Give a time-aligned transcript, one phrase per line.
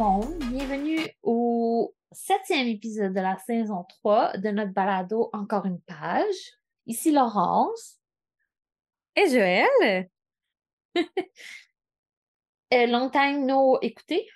[0.00, 6.54] monde, bienvenue au septième épisode de la saison 3 de notre balado Encore une page.
[6.86, 8.00] Ici Laurence.
[9.14, 10.08] Et Joël?
[12.72, 14.28] Euh, long time no écouté.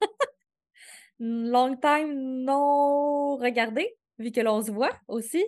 [1.20, 2.12] long time
[2.44, 5.44] no regardé, vu que l'on se voit aussi,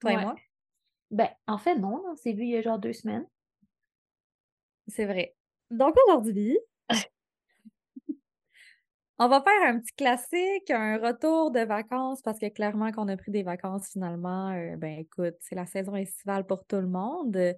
[0.00, 0.34] toi et moi.
[1.10, 3.28] Ben, en fait, non, on s'est vu il y a genre deux semaines.
[4.86, 5.36] C'est vrai.
[5.70, 6.58] Donc aujourd'hui,
[9.18, 13.16] on va faire un petit classique, un retour de vacances, parce que clairement qu'on a
[13.16, 17.56] pris des vacances finalement, euh, ben écoute, c'est la saison estivale pour tout le monde.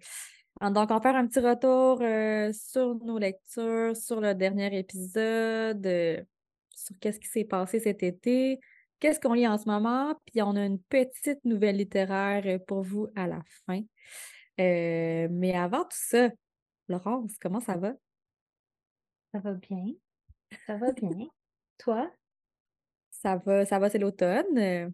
[0.60, 5.86] Donc, on va faire un petit retour euh, sur nos lectures, sur le dernier épisode,
[5.86, 6.22] euh,
[6.74, 8.60] sur qu'est-ce qui s'est passé cet été,
[8.98, 12.82] qu'est-ce qu'on lit en ce moment, puis on a une petite nouvelle littéraire euh, pour
[12.82, 13.80] vous à la fin.
[14.58, 16.28] mais avant tout ça,
[16.88, 17.94] Laurence, comment ça va?
[19.32, 19.86] Ça va bien.
[20.66, 21.30] Ça va bien.
[21.80, 22.10] Toi?
[23.10, 24.92] Ça va, ça va, c'est l'automne.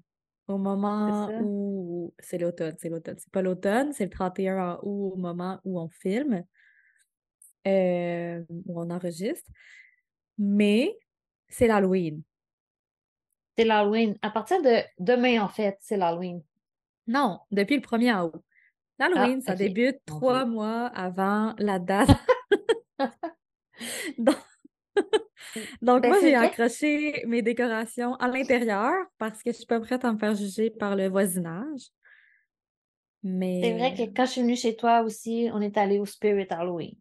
[0.48, 2.14] Au moment où.
[2.20, 3.16] C'est l'automne, c'est l'automne.
[3.18, 6.44] C'est pas l'automne, c'est le 31 août au moment où on filme,
[7.66, 9.50] euh, où on enregistre.
[10.38, 10.96] Mais
[11.48, 12.22] c'est l'Halloween.
[13.56, 14.16] C'est l'Halloween.
[14.22, 16.42] À partir de demain, en fait, c'est l'Halloween.
[17.08, 18.42] Non, depuis le 1er août.
[18.98, 22.08] L'Halloween, ah, ça débute trois mois avant la date.
[24.18, 24.36] Donc,
[25.82, 30.04] Donc, ben, moi, j'ai accroché mes décorations à l'intérieur parce que je suis pas prête
[30.04, 31.90] à me faire juger par le voisinage.
[33.22, 33.60] Mais...
[33.62, 36.46] C'est vrai que quand je suis venue chez toi aussi, on est allé au Spirit
[36.50, 36.94] Halloween.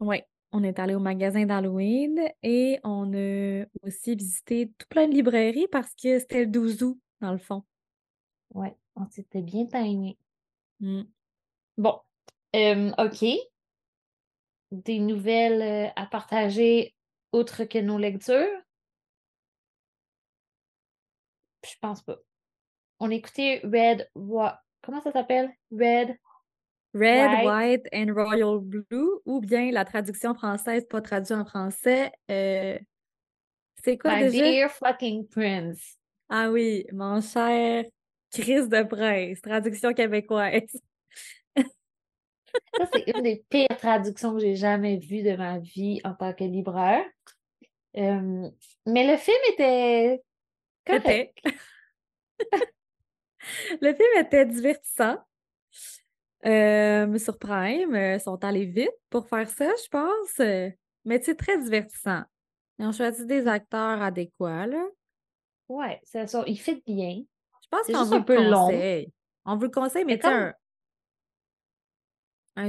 [0.00, 5.14] Oui, on est allé au magasin d'Halloween et on a aussi visité tout plein de
[5.14, 7.64] librairies parce que c'était le 12 août, dans le fond.
[8.54, 10.16] Oui, on s'était bien timé.
[10.80, 11.02] Mmh.
[11.76, 11.98] Bon,
[12.54, 13.24] OK.
[14.70, 16.94] Des nouvelles euh, à partager
[17.32, 18.62] autre que nos lectures?
[21.64, 22.16] Je pense pas.
[23.00, 25.50] On écoutait Red, comment ça s'appelle?
[25.70, 26.16] Red.
[26.94, 27.86] Red, White.
[27.92, 32.10] and Royal Blue, ou bien la traduction française, pas traduite en français.
[32.30, 32.78] Euh,
[33.84, 34.44] c'est quoi My déjà?
[34.44, 35.98] dear fucking prince.
[36.28, 37.84] Ah oui, mon cher
[38.30, 40.70] Chris de Prince, traduction québécoise.
[42.76, 46.32] Ça, c'est une des pires traductions que j'ai jamais vues de ma vie en tant
[46.32, 47.04] que libraire.
[47.96, 48.48] Euh,
[48.86, 50.22] mais le film était
[50.86, 51.38] correct.
[53.80, 55.16] le film était divertissant.
[56.46, 60.38] Euh, sur Prime, ils euh, sont allés vite pour faire ça, je pense.
[61.04, 62.22] Mais c'est très divertissant.
[62.78, 64.84] Ils ont choisi des acteurs adéquats, là.
[65.68, 67.22] Ouais, ça, ça, il fait bien.
[67.62, 69.12] Je pense qu'on vous le conseille.
[69.44, 70.32] On vous le conseille, mais, comme...
[70.32, 70.54] un...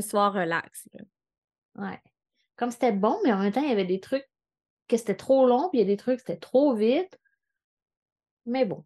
[0.01, 0.87] soir relax.
[1.75, 1.99] Ouais.
[2.55, 4.27] Comme c'était bon, mais en même temps, il y avait des trucs
[4.87, 7.19] que c'était trop long, puis il y a des trucs, c'était trop vite.
[8.45, 8.85] Mais bon.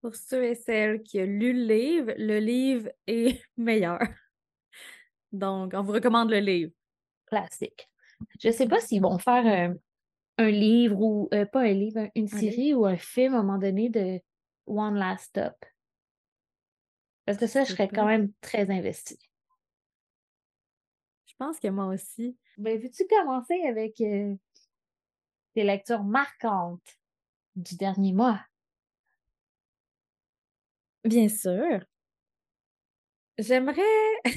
[0.00, 4.00] Pour ceux et celles qui ont lu le livre, le livre est meilleur.
[5.32, 6.72] Donc, on vous recommande le livre.
[7.26, 7.88] Classique.
[8.40, 9.78] Je ne sais pas s'ils vont faire
[10.38, 13.58] un, livre ou, euh, pas un livre, une série ou un film à un moment
[13.58, 14.20] donné de
[14.66, 15.54] One Last Stop.
[17.24, 19.18] Parce que ça, je serais quand même très investie.
[21.42, 22.36] Pense que moi aussi.
[22.56, 24.36] Ben, veux-tu commencer avec euh,
[25.54, 27.00] tes lectures marquantes
[27.56, 28.38] du dernier mois?
[31.02, 31.84] Bien sûr.
[33.38, 33.82] J'aimerais.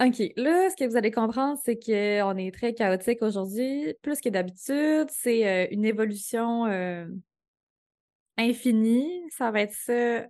[0.00, 4.28] OK, là, ce que vous allez comprendre, c'est qu'on est très chaotique aujourd'hui, plus que
[4.28, 5.08] d'habitude.
[5.08, 7.06] C'est euh, une évolution euh,
[8.36, 9.22] infinie.
[9.30, 10.26] Ça va être ça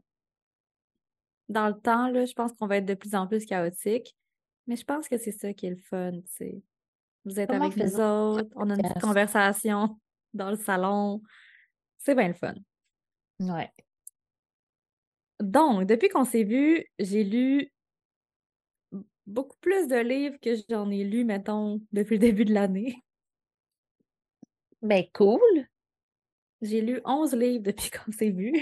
[1.49, 2.09] dans le temps.
[2.09, 4.17] Là, je pense qu'on va être de plus en plus chaotique.
[4.67, 6.63] Mais je pense que c'est ça qui est le fun, tu sais.
[7.25, 9.99] Vous êtes avec nous autres, on a une petite conversation
[10.35, 11.23] dans le salon.
[11.99, 12.55] C'est bien le fun.
[13.41, 13.71] Ouais.
[15.41, 17.71] Donc, depuis qu'on s'est vu, j'ai lu
[19.27, 23.03] beaucoup plus de livres que j'en ai lu, mettons, depuis le début de l'année.
[24.83, 25.41] Ben, cool.
[26.63, 28.53] J'ai lu 11 livres depuis qu'on s'est vu.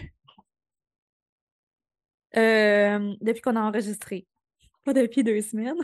[2.36, 4.26] Euh, depuis qu'on a enregistré.
[4.84, 5.80] Pas depuis deux semaines.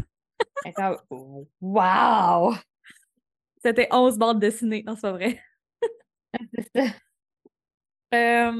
[1.60, 2.54] wow!
[3.62, 4.82] C'était 11 bandes dessinées.
[4.86, 5.42] Non, c'est pas vrai.
[6.54, 6.92] c'est
[8.12, 8.52] ça.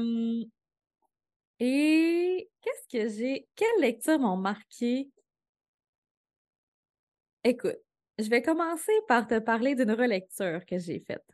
[1.59, 3.47] et qu'est-ce que j'ai?
[3.55, 5.11] Quelles lectures m'ont marqué?
[7.43, 7.77] Écoute,
[8.19, 11.25] je vais commencer par te parler d'une relecture que j'ai faite.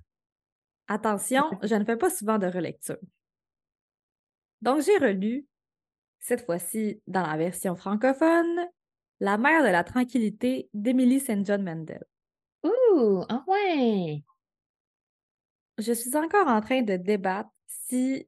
[0.87, 2.97] Attention, je ne fais pas souvent de relecture.
[4.61, 5.45] Donc, j'ai relu,
[6.19, 8.67] cette fois-ci dans la version francophone,
[9.19, 11.45] La mère de la tranquillité d'Emily St.
[11.45, 12.03] John Mandel.
[12.63, 14.23] Ouh, ah ouais!
[15.79, 18.27] Je suis encore en train de débattre si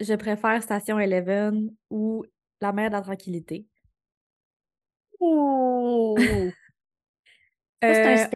[0.00, 2.24] je préfère Station Eleven ou
[2.60, 3.66] La mer de la tranquillité.
[5.20, 6.16] Ouh!
[7.82, 8.30] Ça, c'est un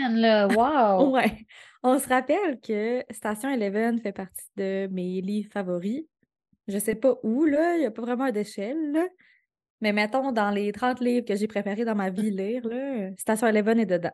[0.00, 0.46] Euh, là.
[0.48, 1.10] Wow!
[1.12, 1.46] ouais.
[1.82, 6.04] On se rappelle que Station Eleven fait partie de mes livres favoris.
[6.68, 9.06] Je sais pas où, là, il n'y a pas vraiment d'échelle, là.
[9.80, 13.46] Mais mettons, dans les 30 livres que j'ai préférés dans ma vie lire, là, Station
[13.46, 14.12] Eleven est dedans.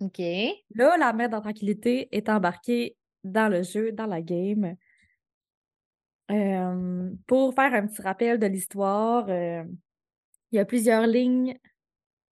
[0.00, 0.18] OK.
[0.18, 4.76] Là, la de la tranquillité est embarquée dans le jeu, dans la game.
[6.30, 9.64] Euh, pour faire un petit rappel de l'histoire, euh,
[10.52, 11.58] il y a plusieurs lignes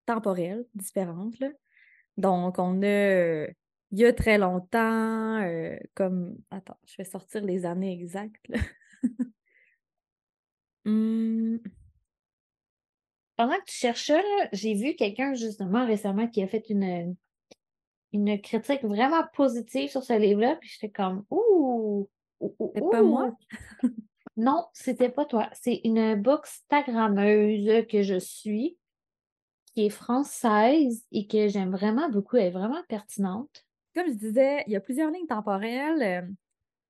[0.05, 1.39] temporelles différentes.
[1.39, 1.49] là.
[2.17, 3.47] Donc, on a euh,
[3.91, 6.35] il y a très longtemps, euh, comme.
[6.51, 8.47] Attends, je vais sortir les années exactes.
[8.49, 8.59] là.
[10.85, 11.59] Hum,
[13.35, 17.15] Pendant que tu là, j'ai vu quelqu'un justement récemment qui a fait une,
[18.11, 22.07] une critique vraiment positive sur ce livre-là, puis j'étais comme Ouh!
[22.39, 23.35] ouh, ouh, C'est pas moi?
[24.35, 25.49] Non, c'était pas toi.
[25.53, 28.77] C'est une bookstagrammeuse que je suis,
[29.73, 32.37] qui est française et que j'aime vraiment beaucoup.
[32.37, 33.65] Elle est vraiment pertinente.
[33.95, 36.27] Comme je disais, il y a plusieurs lignes temporelles.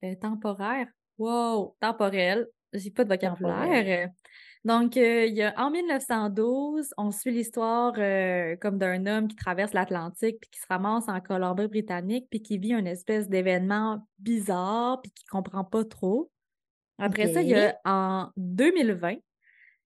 [0.03, 0.87] euh, euh, temporaires.
[1.23, 1.75] Wow!
[1.79, 2.47] Temporelles.
[2.73, 4.09] J'ai pas de vocabulaire.
[4.65, 9.35] Donc, euh, il y a, en 1912, on suit l'histoire euh, comme d'un homme qui
[9.35, 15.01] traverse l'Atlantique puis qui se ramasse en Colombie-Britannique puis qui vit une espèce d'événement bizarre
[15.01, 16.31] puis qui comprend pas trop.
[16.97, 19.15] Après ça, il y a en 2020.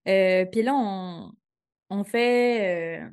[0.08, 1.32] euh, puis là, on,
[1.90, 3.08] on fait euh,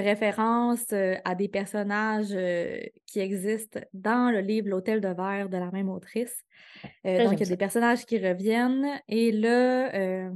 [0.00, 5.56] référence euh, à des personnages euh, qui existent dans le livre L'Hôtel de verre de
[5.56, 6.36] la même autrice.
[7.06, 7.50] Euh, donc, il y a ça.
[7.50, 9.00] des personnages qui reviennent.
[9.08, 10.30] Et là, euh,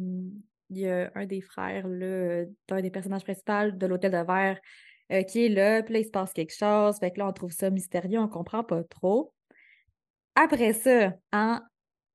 [0.71, 4.59] il y a un des frères, d'un des personnages principaux de l'Hôtel de verre
[5.13, 5.83] euh, qui est là.
[5.83, 6.99] Puis là, il se passe quelque chose.
[6.99, 9.33] Fait que là, on trouve ça mystérieux, on comprend pas trop.
[10.35, 11.61] Après ça, en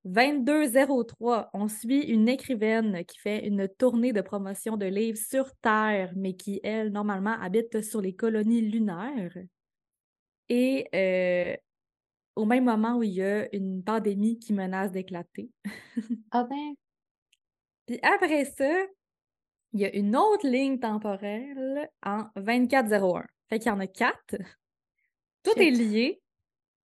[0.06, 6.12] 2203, on suit une écrivaine qui fait une tournée de promotion de livres sur Terre,
[6.16, 9.38] mais qui, elle, normalement, habite sur les colonies lunaires.
[10.50, 11.56] Et euh,
[12.36, 15.50] au même moment où il y a une pandémie qui menace d'éclater.
[16.32, 16.74] Ah ben,
[17.86, 18.86] Puis après ça,
[19.74, 23.26] il y a une autre ligne temporelle en 2401.
[23.50, 24.36] Fait qu'il y en a quatre.
[25.44, 26.22] Tout est lié.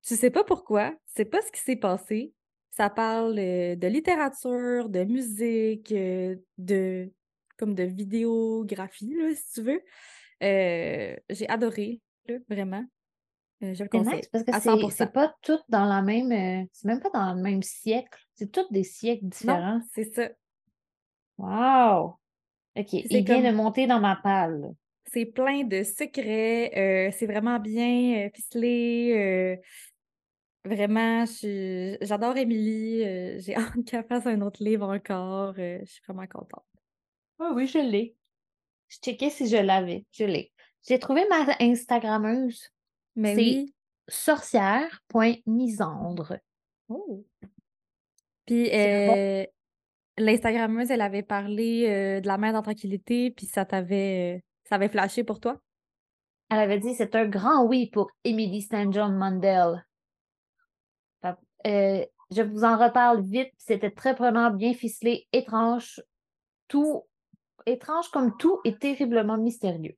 [0.07, 0.91] Je sais pas pourquoi.
[1.07, 2.33] Je sais pas ce qui s'est passé.
[2.79, 7.11] Ça parle euh, de littérature, de musique, euh, de
[7.57, 9.81] comme de vidéographie, là, si tu veux.
[10.41, 11.99] Euh, j'ai adoré,
[12.29, 12.85] là, vraiment.
[13.63, 14.91] Euh, je le conseille nice parce que c'est 100%.
[14.91, 16.69] c'est pas tout dans la même.
[16.71, 18.17] c'est même pas dans le même siècle.
[18.35, 19.81] C'est tous des siècles différents.
[19.93, 20.29] C'est ça.
[21.37, 22.15] Wow!
[22.77, 22.87] OK.
[22.87, 24.69] c'est Il vient de monter dans ma palle.
[25.11, 26.71] C'est plein de secrets.
[26.77, 29.59] euh, c'est vraiment bien ficelé.
[30.65, 33.03] Vraiment, je- j'adore Émilie.
[33.03, 35.53] euh, j'ai hâte qu'elle fasse un autre livre encore.
[35.57, 36.65] euh, je suis vraiment contente.
[37.39, 38.15] Ah oui, je l'ai.
[38.89, 40.05] Je checkais si je l'avais.
[40.11, 40.51] Je l'ai.
[40.87, 42.69] J'ai trouvé ma Instagrammeuse.
[43.15, 43.73] Mais C'est oui.
[44.07, 46.37] sorcière.misandre.
[46.87, 47.25] Oh.
[48.45, 49.45] Puis C'est bon- euh,
[50.17, 55.23] l'Instagrammeuse, elle avait parlé de la mer dans tranquillité, puis ça t'avait ça avait flashé
[55.23, 55.59] pour toi?
[56.49, 58.91] Elle avait dit c'est un grand oui pour Emily St.
[58.91, 59.85] John Mandel.
[61.67, 63.51] Euh, je vous en reparle vite.
[63.57, 66.01] C'était très prenant, bien ficelé, étrange.
[66.67, 67.03] Tout
[67.65, 69.95] étrange comme tout et terriblement mystérieux.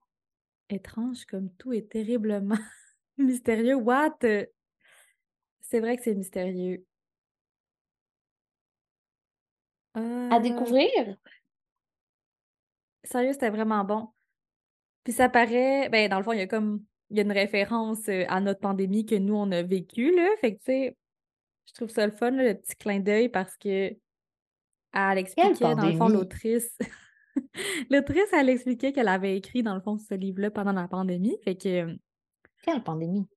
[0.69, 2.57] Étrange comme tout est terriblement
[3.17, 3.75] mystérieux.
[3.75, 4.17] What?
[5.61, 6.85] C'est vrai que c'est mystérieux.
[9.93, 11.17] À Euh, découvrir?
[13.03, 14.07] Sérieux, c'était vraiment bon.
[15.03, 17.31] Puis ça paraît, ben dans le fond, il y a comme, il y a une
[17.31, 20.29] référence euh, à notre pandémie que nous, on a vécue, là.
[20.39, 20.97] Fait que, tu sais,
[21.71, 23.95] je trouve ça le fun, là, le petit clin d'œil, parce que
[24.93, 26.77] elle expliquait, dans le fond, l'autrice,
[27.89, 31.37] l'autrice, elle expliquait qu'elle avait écrit, dans le fond, ce livre-là pendant la pandémie.
[31.43, 31.95] Fait que, euh,
[32.63, 33.27] Quelle pandémie?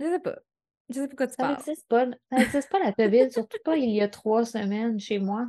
[0.00, 0.38] je sais pas.
[0.88, 1.56] Je sais pas quoi tu Ça parles.
[1.56, 2.06] n'existe pas.
[2.30, 5.48] Ça n'existe pas la COVID, surtout pas il y a trois semaines chez moi.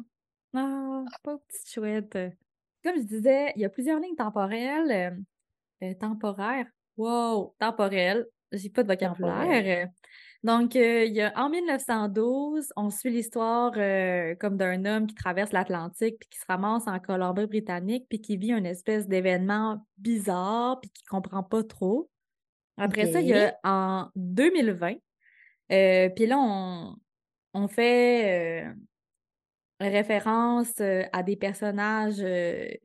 [0.54, 2.18] Ah, pas petite chouette.
[2.84, 5.16] Comme je disais, il y a plusieurs lignes temporelles.
[5.82, 6.68] euh, euh, temporaires.
[6.98, 8.28] Wow, temporelles.
[8.52, 9.90] J'ai pas de vocabulaire.
[10.44, 15.16] Donc, euh, il y a, en 1912, on suit l'histoire euh, comme d'un homme qui
[15.16, 20.82] traverse l'Atlantique puis qui se ramasse en Colombie-Britannique puis qui vit une espèce d'événement bizarre
[20.82, 22.10] puis qui comprend pas trop.
[22.78, 24.96] Après ça, il y a en 2020.
[25.72, 26.96] euh, puis là, on,
[27.54, 28.66] on fait
[29.80, 32.24] référence à des personnages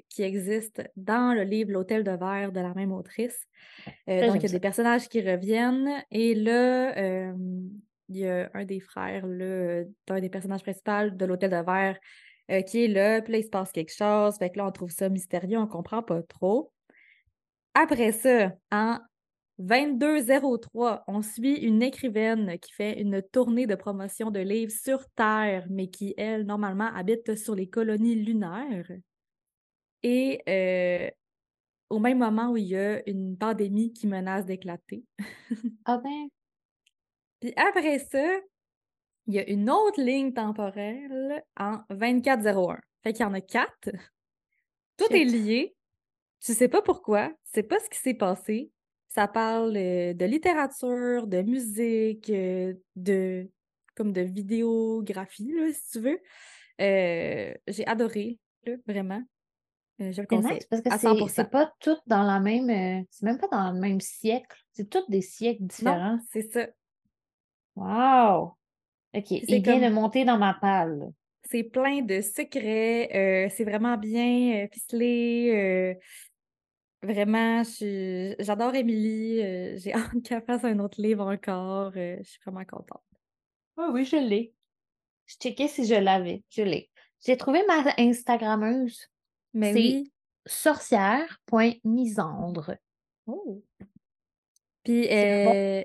[0.08, 3.46] qui existent dans le livre L'Hôtel de verre de la même autrice.
[4.06, 6.02] donc, il y a des personnages qui reviennent.
[6.10, 7.32] Et là,
[8.08, 11.98] il y a un des frères, d'un des personnages principaux de l'Hôtel de verre
[12.66, 13.20] qui est là.
[13.22, 14.36] Puis là, il se passe quelque chose.
[14.38, 16.72] Fait que là, on trouve ça mystérieux, on comprend pas trop.
[17.74, 18.98] Après ça, en
[19.58, 25.66] 2203, on suit une écrivaine qui fait une tournée de promotion de livres sur Terre,
[25.68, 28.90] mais qui, elle, normalement, habite sur les colonies lunaires.
[30.04, 31.10] Et euh,
[31.90, 35.04] au même moment où il y a une pandémie qui menace d'éclater.
[35.84, 36.28] ah ben.
[37.40, 38.24] Puis après ça,
[39.26, 42.78] il y a une autre ligne temporelle en 2401.
[43.02, 43.90] Fait qu'il y en a quatre.
[44.96, 45.74] Tout est lié.
[46.40, 48.70] Tu sais pas pourquoi, tu sais pas ce qui s'est passé,
[49.08, 52.30] ça parle de littérature, de musique,
[52.96, 53.50] de
[53.96, 56.20] comme de vidéographie, si tu veux.
[56.78, 58.38] j'ai adoré,
[58.86, 59.22] vraiment.
[59.98, 60.60] je le conseille.
[60.70, 63.04] parce que c'est pas tout dans la même.
[63.10, 64.56] c'est même pas dans le même siècle.
[64.72, 66.18] C'est tous des siècles différents.
[66.30, 66.68] c'est ça.
[67.74, 68.54] Wow!
[69.14, 69.30] OK.
[69.30, 71.08] Il vient de monter dans ma palle.
[71.50, 73.48] C'est plein de secrets.
[73.56, 75.96] c'est vraiment bien ficelé.
[77.02, 77.62] Vraiment,
[78.40, 79.40] j'adore Émilie.
[79.40, 81.92] Euh, j'ai hâte qu'elle fasse un autre livre encore.
[81.96, 83.04] Euh, je suis vraiment contente.
[83.76, 84.52] Ah oui, je l'ai.
[85.26, 86.42] Je checkais si je l'avais.
[86.50, 86.90] Je l'ai.
[87.24, 89.06] J'ai trouvé ma Instagrammeuse.
[89.54, 90.12] Mais oui.
[90.46, 92.74] sorcière.misandre.
[93.26, 93.62] Oh.
[94.84, 95.82] Puis euh,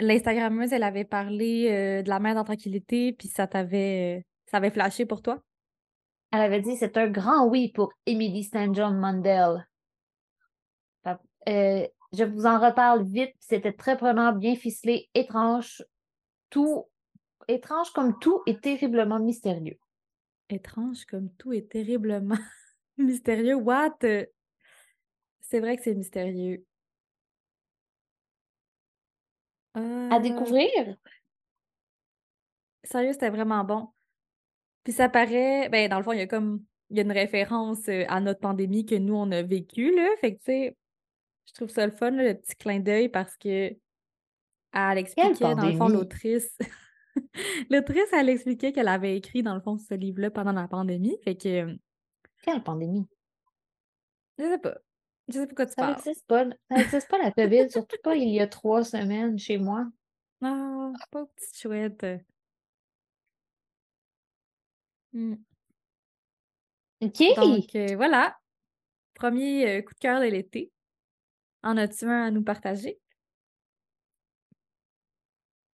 [0.00, 5.22] l'Instagrammeuse, elle avait parlé de la mère tranquillité, puis ça t'avait ça avait flashé pour
[5.22, 5.40] toi?
[6.30, 8.74] Elle avait dit c'est un grand oui pour Emily St.
[8.74, 9.66] John Mandel.
[11.48, 13.34] Euh, je vous en reparle vite.
[13.40, 15.84] C'était très prenant, bien ficelé, étrange.
[16.50, 16.86] Tout,
[17.48, 19.78] étrange comme tout et terriblement mystérieux.
[20.48, 22.38] Étrange comme tout et terriblement
[22.98, 23.54] mystérieux.
[23.54, 23.96] What?
[25.40, 26.64] C'est vrai que c'est mystérieux.
[29.74, 30.96] À euh, découvrir?
[32.84, 33.88] Sérieux, c'était vraiment bon.
[34.84, 37.12] Puis ça paraît, ben dans le fond, il y a comme il y a une
[37.12, 40.76] référence euh, à notre pandémie que nous on a vécue là, fait que tu sais
[41.46, 43.76] je trouve ça le fun, le petit clin d'œil, parce que
[44.72, 46.56] elle expliquait, dans le fond, l'autrice.
[47.70, 51.16] l'autrice, elle expliquait qu'elle avait écrit, dans le fond, ce livre-là pendant la pandémie.
[51.24, 51.66] Fait que.
[51.66, 51.74] Euh,
[52.42, 53.06] Quelle pandémie?
[54.38, 54.78] Je sais pas.
[55.28, 56.44] Je sais pas quoi tu ça N'existe pas.
[56.44, 59.86] Ça n'existe pas la COVID, surtout pas il y a trois semaines chez moi.
[60.40, 62.06] Non, ah, pas petite chouette.
[65.12, 65.34] Hmm.
[67.02, 67.22] OK.
[67.36, 68.38] Donc, euh, voilà.
[69.14, 70.72] Premier euh, coup de cœur de l'été.
[71.62, 73.00] En as-tu un à nous partager?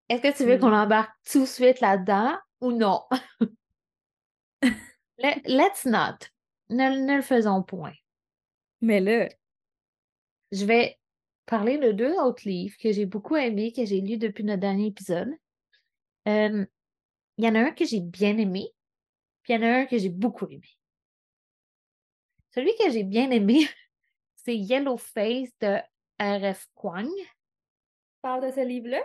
[0.08, 3.02] Est-ce que tu veux qu'on embarque tout de suite là-dedans ou non?
[5.18, 6.28] Let's not.
[6.70, 7.94] Ne, le faisons point.
[8.80, 9.28] Mais là,
[10.52, 10.98] je vais
[11.46, 14.86] parler de deux autres livres que j'ai beaucoup aimés, que j'ai lus depuis notre dernier
[14.86, 15.34] épisode.
[16.26, 16.66] Il
[17.38, 18.68] y en a un que j'ai bien aimé,
[19.42, 20.68] puis il y en a un que j'ai beaucoup aimé.
[22.54, 23.60] Celui que j'ai bien aimé,
[24.48, 25.76] c'est Yellow Face de
[26.18, 26.70] R.F.
[26.74, 27.10] Kwang.
[28.22, 29.02] Parle de ce livre-là?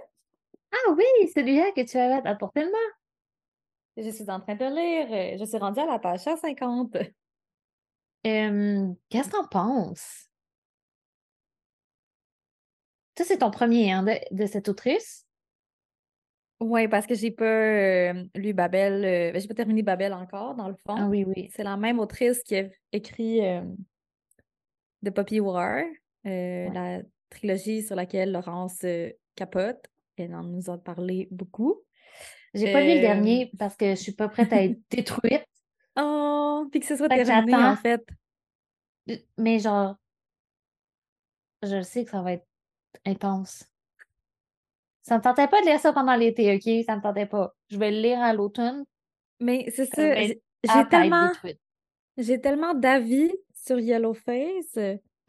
[0.71, 1.03] Ah oui,
[1.35, 2.71] celui-là que tu avais apporté le
[3.97, 5.37] Je suis en train de lire.
[5.37, 6.93] Je suis rendue à la page 150.
[8.23, 8.95] Qu'est-ce
[9.27, 10.29] que t'en penses?
[13.17, 15.27] Ça, c'est ton premier hein, de, cette autrice?
[16.61, 19.03] Oui, parce que j'ai pas lu Babel.
[19.03, 20.95] Euh, j'ai pas terminé Babel encore, dans le fond.
[20.97, 21.51] Ah oui, oui.
[21.53, 23.41] C'est la même autrice qui a écrit
[25.03, 25.83] de Poppy War,
[26.25, 29.85] euh, la trilogie sur laquelle Laurence euh, capote.
[30.17, 31.81] Elle en nous a parlé beaucoup.
[32.53, 35.45] J'ai pas lu le dernier euh, parce que je suis pas prête à être détruite.
[35.99, 38.03] Oh, puis que ce soit terminé, en fait.
[39.37, 39.95] Mais genre,
[41.61, 42.47] je sais que ça va être
[43.05, 43.65] intense.
[45.01, 46.85] Ça me tentait pas de lire ça pendant l'été, OK?
[46.85, 47.53] Ça me tentait pas.
[47.69, 48.85] Je vais le lire à l'automne.
[49.39, 51.31] Mais c'est ça, j'ai tellement...
[52.17, 53.31] J'ai tellement d'avis
[53.65, 54.77] sur Yellowface.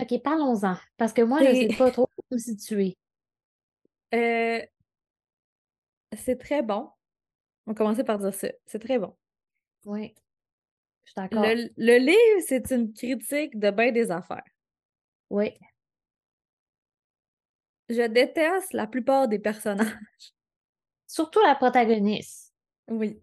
[0.00, 0.76] OK, parlons-en.
[0.96, 2.96] Parce que moi, je ne sais pas trop où me situer.
[4.14, 4.64] Euh,
[6.16, 6.88] c'est très bon.
[7.66, 8.46] On va commencer par dire ça.
[8.64, 9.16] C'est très bon.
[9.86, 10.14] Oui.
[11.02, 11.42] Je suis d'accord.
[11.42, 14.44] Le, livre, c'est une critique de bien des affaires.
[15.30, 15.52] Oui.
[17.88, 19.96] Je déteste la plupart des personnages.
[21.08, 22.54] Surtout la protagoniste.
[22.86, 23.20] Oui.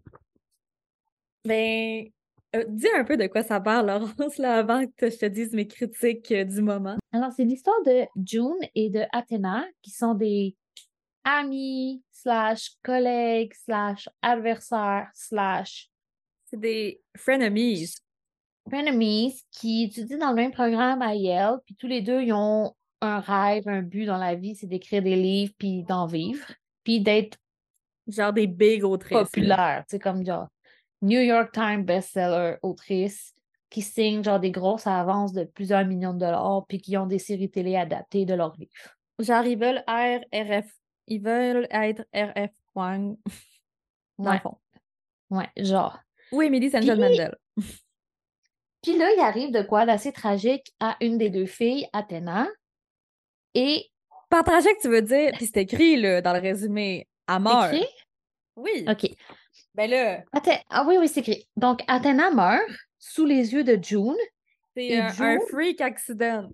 [1.46, 2.10] Ben,
[2.54, 5.52] euh, dis un peu de quoi ça parle, Laurence, là, avant que je te dise
[5.52, 6.96] mes critiques euh, du moment.
[7.12, 10.56] Alors, c'est l'histoire de June et de Athéna, qui sont des
[11.24, 15.90] amis, slash collègues, slash adversaires, slash
[16.46, 17.94] C'est des frenemies.
[18.68, 22.74] Frenemies qui étudient dans le même programme à Yale, puis tous les deux, ils ont
[23.00, 26.46] un rêve, un but dans la vie, c'est d'écrire des livres, puis d'en vivre,
[26.84, 27.38] puis d'être
[28.08, 29.16] Genre des big autrices.
[29.16, 30.48] populaires, tu sais, comme genre
[31.02, 33.34] New York Times bestseller autrice
[33.70, 37.18] qui signent genre des grosses avances de plusieurs millions de dollars, puis qui ont des
[37.18, 38.70] séries télé adaptées de leurs livres.
[39.18, 40.70] Genre, ils veulent être RF.
[41.06, 43.16] Ils veulent être RF Kwang.
[44.18, 44.58] Dans Ouais, le fond.
[45.30, 45.98] ouais, genre.
[46.32, 46.82] Oui, Emily St.
[46.82, 47.36] John Puis- Mandel.
[48.82, 52.48] Puis là, il arrive de quoi d'assez tragique à une des deux filles, Athéna,
[53.54, 53.86] et
[54.28, 57.66] Par tragique, tu veux dire, puis c'est écrit là, dans le résumé, à mort.
[57.66, 57.86] écrit?
[58.56, 58.84] Oui.
[58.88, 59.10] OK.
[59.74, 60.22] Ben là,
[60.70, 61.48] Ah oui, oui, c'est écrit.
[61.56, 62.62] Donc, Athéna meurt
[62.98, 64.16] sous les yeux de June.
[64.76, 66.48] c'est Et un, freak accident.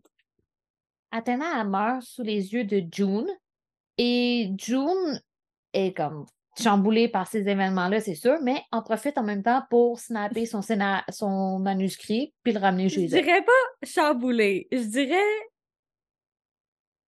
[1.10, 3.28] Athéna elle meurt sous les yeux de June.
[3.96, 5.20] Et June
[5.72, 6.26] est comme
[6.60, 10.60] chamboulée par ces événements-là, c'est sûr, mais en profite en même temps pour snapper son,
[10.60, 13.22] scénar- son manuscrit puis le ramener Je chez elle.
[13.24, 14.66] dirais pas chamboulé.
[14.72, 15.16] Je dirais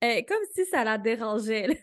[0.05, 1.81] euh, comme si ça la dérangeait.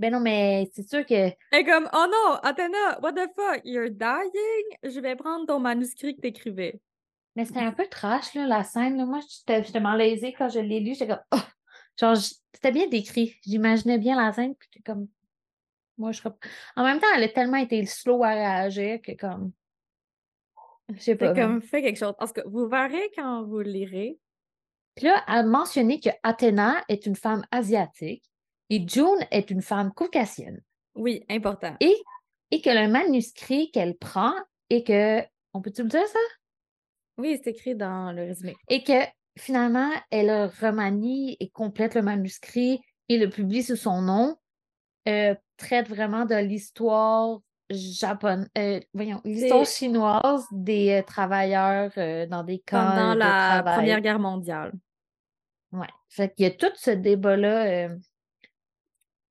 [0.00, 3.90] Ben non, mais c'est sûr que est comme Oh non, Athéna, what the fuck, you're
[3.90, 4.78] dying?
[4.82, 6.80] Je vais prendre ton manuscrit que t'écrivais.
[7.36, 8.96] Mais c'était un peu trash, là, la scène.
[8.96, 9.04] Là.
[9.04, 10.94] Moi, j'étais malaisée quand je l'ai lu.
[10.94, 11.40] J'étais comme, oh!
[11.98, 13.36] Genre, c'était bien décrit.
[13.44, 15.06] J'imaginais bien la scène, puis j'étais comme,
[15.98, 16.22] moi, je.
[16.76, 19.52] En même temps, elle a tellement été slow à réagir que, comme,
[20.94, 21.34] je sais pas.
[21.34, 22.14] comme fait quelque chose.
[22.18, 24.18] Parce que vous verrez quand vous lirez.
[24.94, 28.29] Puis là, elle a mentionné que Athéna est une femme asiatique
[28.70, 30.62] et June est une femme caucasienne.
[30.94, 31.76] Oui, important.
[31.80, 31.96] Et,
[32.50, 34.32] et que le manuscrit qu'elle prend
[34.70, 35.20] et que,
[35.52, 36.18] on peut-tu le dire ça?
[37.18, 38.54] Oui, c'est écrit dans le résumé.
[38.68, 39.02] Et que
[39.36, 44.36] finalement, elle remanie et complète le manuscrit et le publie sous son nom,
[45.08, 52.58] euh, traite vraiment de l'histoire japonaise, voyons, l'histoire chinoise des euh, travailleurs euh, dans des
[52.58, 53.76] camps Pendant de la travail.
[53.76, 54.72] Première Guerre mondiale.
[55.72, 55.86] Ouais.
[56.08, 57.96] Fait qu'il y a tout ce débat-là euh,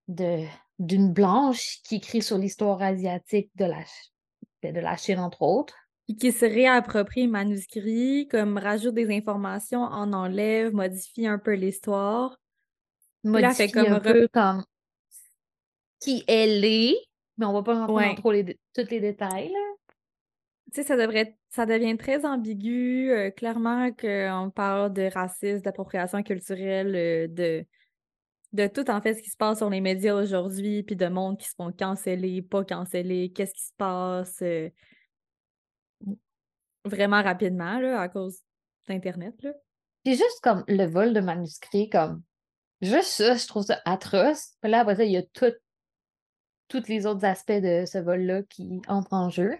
[0.09, 3.77] d'une blanche qui écrit sur l'histoire asiatique de la,
[4.61, 5.75] ben, de la Chine, entre autres.
[6.07, 11.53] Puis qui se réapproprie le manuscrit, comme rajoute des informations, en enlève, modifie un peu
[11.53, 12.39] l'histoire.
[13.23, 14.63] là, Modifie comme un peu comme
[15.99, 16.95] qui elle est,
[17.37, 18.09] mais on va pas rentrer Ouais.
[18.09, 19.49] dans trop les, tous les détails.
[19.49, 19.59] Là.
[20.73, 23.11] Tu sais, ça devrait, ça devient très ambigu.
[23.11, 27.65] euh, clairement qu'on parle de racisme, d'appropriation culturelle, euh, de,
[28.53, 31.37] de tout en fait ce qui se passe sur les médias aujourd'hui, puis de monde
[31.37, 34.69] qui se font canceller, pas canceller, qu'est-ce qui se passe euh,
[36.85, 38.41] vraiment rapidement là, à cause
[38.87, 39.35] d'Internet.
[40.05, 42.23] C'est juste comme le vol de manuscrits, comme
[42.81, 44.55] juste ça, je trouve ça atroce.
[44.61, 45.53] Puis là, après ça, il y a tout,
[46.67, 49.57] tous les autres aspects de ce vol-là qui entrent en jeu.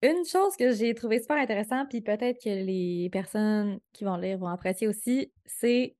[0.00, 4.38] Une chose que j'ai trouvé super intéressant, puis peut-être que les personnes qui vont lire
[4.38, 5.96] vont apprécier aussi, c'est,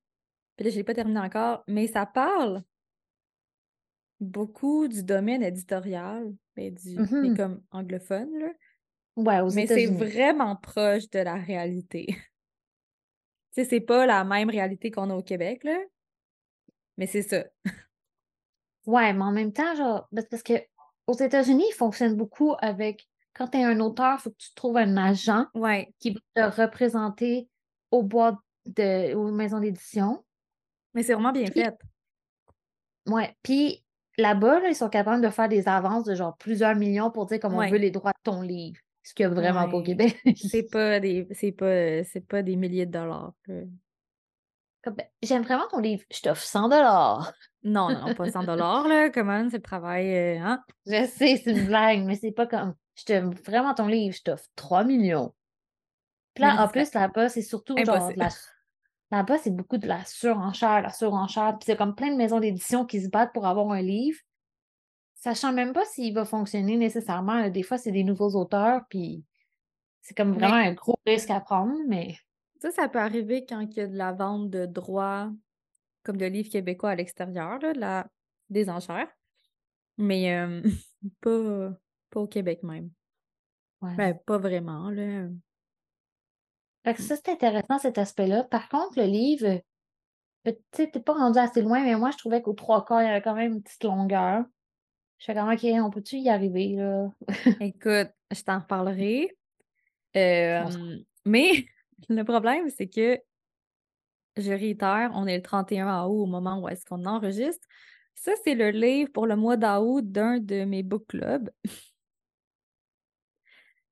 [0.59, 2.63] puis là je l'ai pas terminé encore, mais ça parle
[4.19, 7.37] beaucoup du domaine éditorial, mais du, mais Mhm.
[7.37, 8.51] comme anglophone, là.
[9.15, 12.07] Ouais, aux Mais c'est vraiment proche de la réalité.
[13.55, 15.79] Tu sais, c'est pas la même réalité qu'on a au Québec, là.
[16.97, 17.45] Mais c'est ça.
[18.85, 20.53] Ouais, mais en même temps, genre, ben, parce que
[21.07, 24.53] aux États-Unis, ils fonctionnent beaucoup avec quand tu es un auteur, il faut que tu
[24.53, 25.91] trouves un agent Ouais.
[25.99, 26.19] qui va
[26.51, 27.49] te représenter
[27.91, 30.23] aux boîtes de, aux maisons d'édition.
[30.93, 31.75] Mais c'est vraiment bien Puis- fait.
[33.07, 33.35] Ouais.
[33.43, 33.83] Puis
[34.17, 37.39] là-bas, là, ils sont capables de faire des avances de genre plusieurs millions pour dire
[37.39, 37.67] comme Ouais.
[37.67, 38.79] on veut les droits de ton livre.
[39.03, 39.85] Ce qu'il y a vraiment pas au Ouais.
[39.85, 40.19] Québec.
[40.35, 41.27] C'est pas des.
[41.31, 43.33] C'est pas, c'est pas des milliers de dollars.
[43.47, 43.69] ben,
[45.21, 46.03] J'aime vraiment ton livre.
[46.11, 47.33] Je t'offre 100 dollars.
[47.63, 49.09] Non, non, pas 100 dollars, là.
[49.13, 50.63] Comment c'est le travail, euh, hein?
[50.85, 54.21] Je sais, c'est une blague, mais c'est pas comme je t'aime vraiment ton livre, je
[54.23, 55.33] t'offre 3 millions.
[56.33, 58.19] Puis là, en plus, là-bas, c'est surtout genre de impossible.
[58.19, 58.29] la.
[59.11, 61.57] Là-bas, c'est beaucoup de la surenchère, la surenchère.
[61.57, 64.19] Puis c'est comme plein de maisons d'édition qui se battent pour avoir un livre,
[65.15, 67.35] sachant même pas s'il va fonctionner nécessairement.
[67.35, 67.49] là.
[67.49, 69.23] Des fois, c'est des nouveaux auteurs, puis
[70.01, 72.15] c'est comme vraiment un gros risque à prendre, mais
[72.61, 75.31] Ça, ça peut arriver quand il y a de la vente de droits,
[76.03, 78.07] comme de livres québécois à l'extérieur, la...
[78.49, 79.09] des enchères.
[79.97, 80.61] Mais euh,
[81.21, 81.71] pas,
[82.09, 82.91] pas au Québec même.
[83.81, 83.95] ouais.
[83.95, 85.27] Ben, pas vraiment, là.
[86.89, 88.45] Fait que ça, c'est intéressant, cet aspect-là.
[88.45, 89.61] Par contre, le livre,
[90.43, 93.03] peut- tu sais, t'es pas rendu assez loin, mais moi, je trouvais qu'aux trois quarts,
[93.03, 94.43] il y avait quand même une petite longueur.
[95.19, 97.11] Je fais comme, OK, on peut-tu y arriver, là?
[97.61, 99.37] Écoute, je t'en reparlerai.
[100.17, 100.67] Euh,
[101.25, 101.51] mais
[102.09, 103.19] le problème, c'est que,
[104.37, 107.67] je réitère, on est le 31 août au moment où est-ce qu'on enregistre.
[108.15, 111.51] Ça, c'est le livre pour le mois d'août d'un de mes book clubs.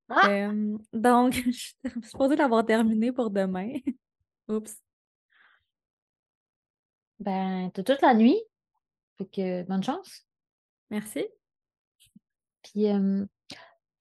[0.09, 0.29] Ah!
[0.29, 3.73] Euh, donc, je suis supposée l'avoir terminé pour demain.
[4.47, 4.75] Oups.
[7.19, 8.41] Ben, t'as toute la nuit.
[9.17, 10.25] Fait que bonne chance.
[10.89, 11.25] Merci.
[12.63, 13.25] Puis, euh,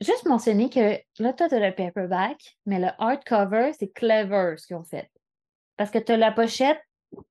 [0.01, 4.77] juste mentionner que là, toi, t'as le paperback, mais le hardcover, c'est clever ce qu'ils
[4.77, 5.11] ont fait.
[5.77, 6.81] Parce que t'as la pochette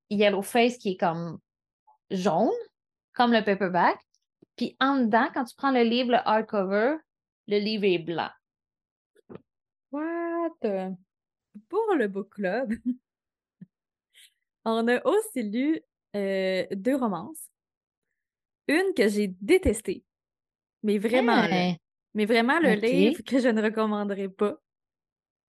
[0.09, 1.39] Yellow Face qui est comme
[2.09, 2.51] jaune,
[3.13, 3.97] comme le paperback.
[4.55, 6.97] Puis en dedans, quand tu prends le livre, le hardcover,
[7.47, 8.29] le livre est blanc.
[9.95, 10.89] What?
[11.69, 12.73] Pour le book club,
[14.65, 15.81] on a aussi lu
[16.15, 17.49] euh, deux romances.
[18.67, 20.03] Une que j'ai détestée.
[20.83, 21.69] Mais vraiment, là.
[21.69, 21.75] Hein?
[22.13, 24.55] Mais vraiment, le livre que je ne recommanderais pas.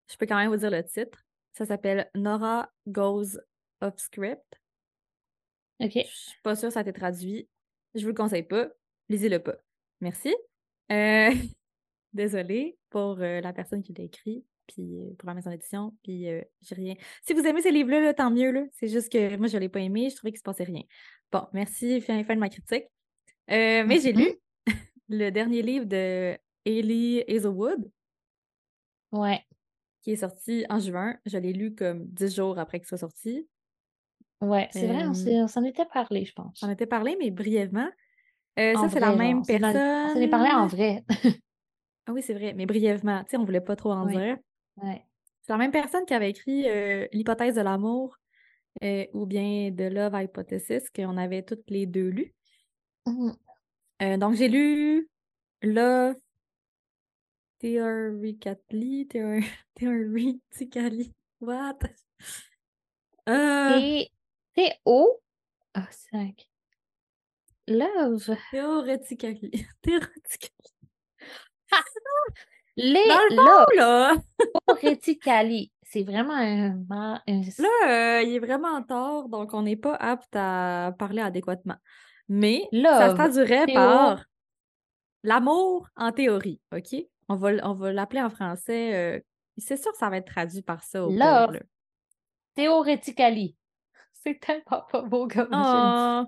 [0.09, 1.25] Je peux quand même vous dire le titre.
[1.51, 3.37] Ça s'appelle Nora Goes
[3.81, 4.61] Off Script.
[5.81, 5.91] OK.
[5.93, 7.49] Je suis pas sûre que ça a été traduit.
[7.95, 8.69] Je vous le conseille pas.
[9.09, 9.55] Lisez-le pas.
[9.99, 10.33] Merci.
[10.91, 11.31] Euh,
[12.13, 16.27] Désolée pour euh, la personne qui l'a écrit, puis euh, pour la maison d'édition, puis
[16.29, 16.95] euh, j'ai rien.
[17.23, 18.51] Si vous aimez ces livres-là, là, tant mieux.
[18.51, 18.63] là.
[18.73, 20.09] C'est juste que moi, je l'ai pas aimé.
[20.09, 20.83] Je trouvais qu'il se passait rien.
[21.31, 22.01] Bon, merci.
[22.01, 22.85] Fin, fin de ma critique.
[23.49, 24.27] Mais j'ai lu
[25.09, 27.89] le dernier livre de Hailey Hazelwood,
[29.11, 29.41] Ouais.
[30.01, 31.17] qui est sorti en juin.
[31.25, 33.47] Je l'ai lu comme dix jours après qu'il soit sorti.
[34.41, 36.59] Ouais, c'est vrai, on on s'en était parlé, je pense.
[36.59, 37.89] J'en étais parlé, mais brièvement.
[38.57, 39.75] En ça, c'est la même personne.
[39.75, 41.03] On s'en est parlé en vrai.
[42.07, 43.23] Ah oui, c'est vrai, mais brièvement.
[43.25, 44.37] Tu sais, on voulait pas trop en dire.
[44.77, 45.05] Ouais.
[45.41, 48.17] C'est la même personne qui avait écrit euh, L'hypothèse de l'amour
[48.83, 52.33] euh, ou bien The Love Hypothesis qu'on avait toutes les deux lu.
[53.05, 53.35] Mhm.
[54.01, 55.09] Euh, donc, j'ai lu
[55.61, 56.15] Love
[57.59, 59.07] Theoretically.
[59.07, 59.43] Theor-
[59.75, 61.13] Theoretically.
[61.41, 61.79] What?
[63.27, 64.09] Et
[64.55, 65.19] Théo.
[65.73, 66.47] Ah, cinq.
[67.67, 68.37] Love.
[68.51, 69.65] Theoretically.
[69.81, 70.51] Theoretically.
[72.75, 73.65] Les Dans le Love.
[73.77, 74.15] Là!
[74.67, 75.71] Reticali.
[75.83, 76.75] C'est vraiment un.
[77.59, 81.77] Là, euh, il est vraiment en tort, donc on n'est pas apte à parler adéquatement.
[82.27, 83.75] Mais ça Love, se traduirait Théo.
[83.75, 84.25] par
[85.23, 86.95] l'amour en théorie, OK?
[87.29, 88.95] On va, on va l'appeler en français.
[88.95, 89.19] euh,
[89.57, 91.59] c'est sûr que ça va être traduit par ça au Love.
[94.23, 96.25] C'est tellement pas beau comme Oh,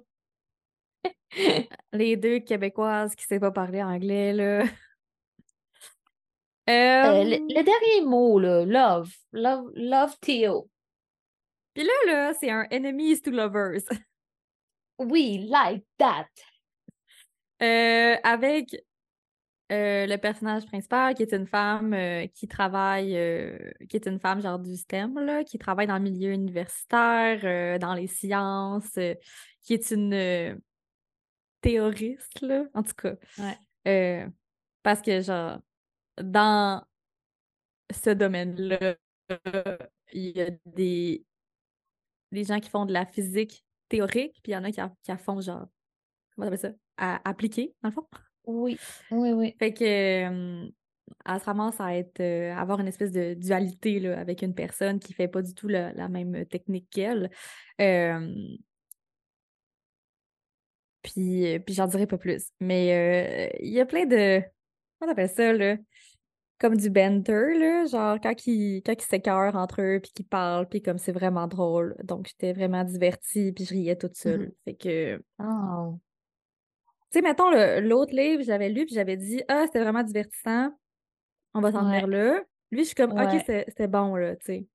[1.91, 4.63] les deux Québécoises qui ne savent pas parler anglais, là.
[6.69, 9.11] Euh, le, Euh, le dernier mot, là, love.
[9.31, 10.69] Love, love Théo.
[11.73, 13.83] Puis là, là, c'est un enemies to lovers.
[14.99, 16.27] Oui, like that.
[17.61, 18.75] Euh, avec
[19.71, 21.95] euh, le personnage principal qui est une femme
[22.33, 23.17] qui travaille,
[23.89, 27.93] qui est une femme genre du STEM, là, qui travaille dans le milieu universitaire, dans
[27.93, 28.99] les sciences,
[29.61, 30.59] qui est une
[31.61, 33.15] théoriste, là, en tout cas.
[33.37, 34.27] Ouais.
[34.83, 35.59] Parce que, genre,
[36.19, 36.83] dans
[37.91, 38.95] ce domaine-là,
[40.13, 41.25] il y a des,
[42.31, 44.95] des gens qui font de la physique théorique, puis il y en a qui, en-
[45.03, 45.67] qui font, genre,
[46.35, 46.71] comment on appelle ça?
[46.97, 48.07] À appliquer, dans le fond.
[48.45, 48.77] Oui,
[49.11, 49.55] oui, oui.
[49.59, 50.69] Fait que euh,
[51.25, 54.99] elle se ramasse à être euh, avoir une espèce de dualité là, avec une personne
[54.99, 57.29] qui fait pas du tout la, la même technique qu'elle.
[57.81, 58.33] Euh,
[61.01, 62.49] puis, puis j'en dirai pas plus.
[62.59, 64.41] Mais euh, il y a plein de.
[64.99, 65.77] Comment on appelle ça, là?
[66.59, 67.85] Comme du banter, là.
[67.85, 71.95] Genre quand ils, quand s'écœurent entre eux, puis qu'ils parlent, puis comme c'est vraiment drôle.
[72.03, 74.51] Donc j'étais vraiment divertie, puis je riais toute seule.
[74.65, 75.21] Fait que.
[75.39, 75.97] Oh.
[77.11, 77.49] Tu sais, mettons,
[77.81, 80.69] l'autre livre, je l'avais lu, puis j'avais dit, ah, c'était vraiment divertissant,
[81.55, 82.01] on va s'en Ouais.
[82.01, 82.43] tenir là.
[82.71, 83.25] Lui, je suis comme, Ouais.
[83.35, 84.67] ok, c'était bon, là, tu sais.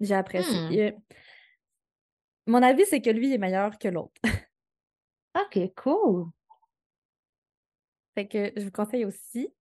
[0.00, 0.92] J'ai apprécié.
[0.92, 1.00] Hmm.
[2.46, 4.20] Mon avis, c'est que lui il est meilleur que l'autre.
[5.36, 6.26] OK, cool.
[8.16, 9.52] fait que je vous conseille aussi.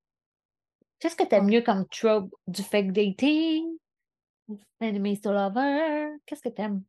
[1.00, 1.50] Qu'est-ce que t'aimes Oh.
[1.50, 3.78] mieux comme trope du fake dating?
[4.82, 6.18] Enemies to lover?
[6.26, 6.84] Qu'est-ce que t'aimes?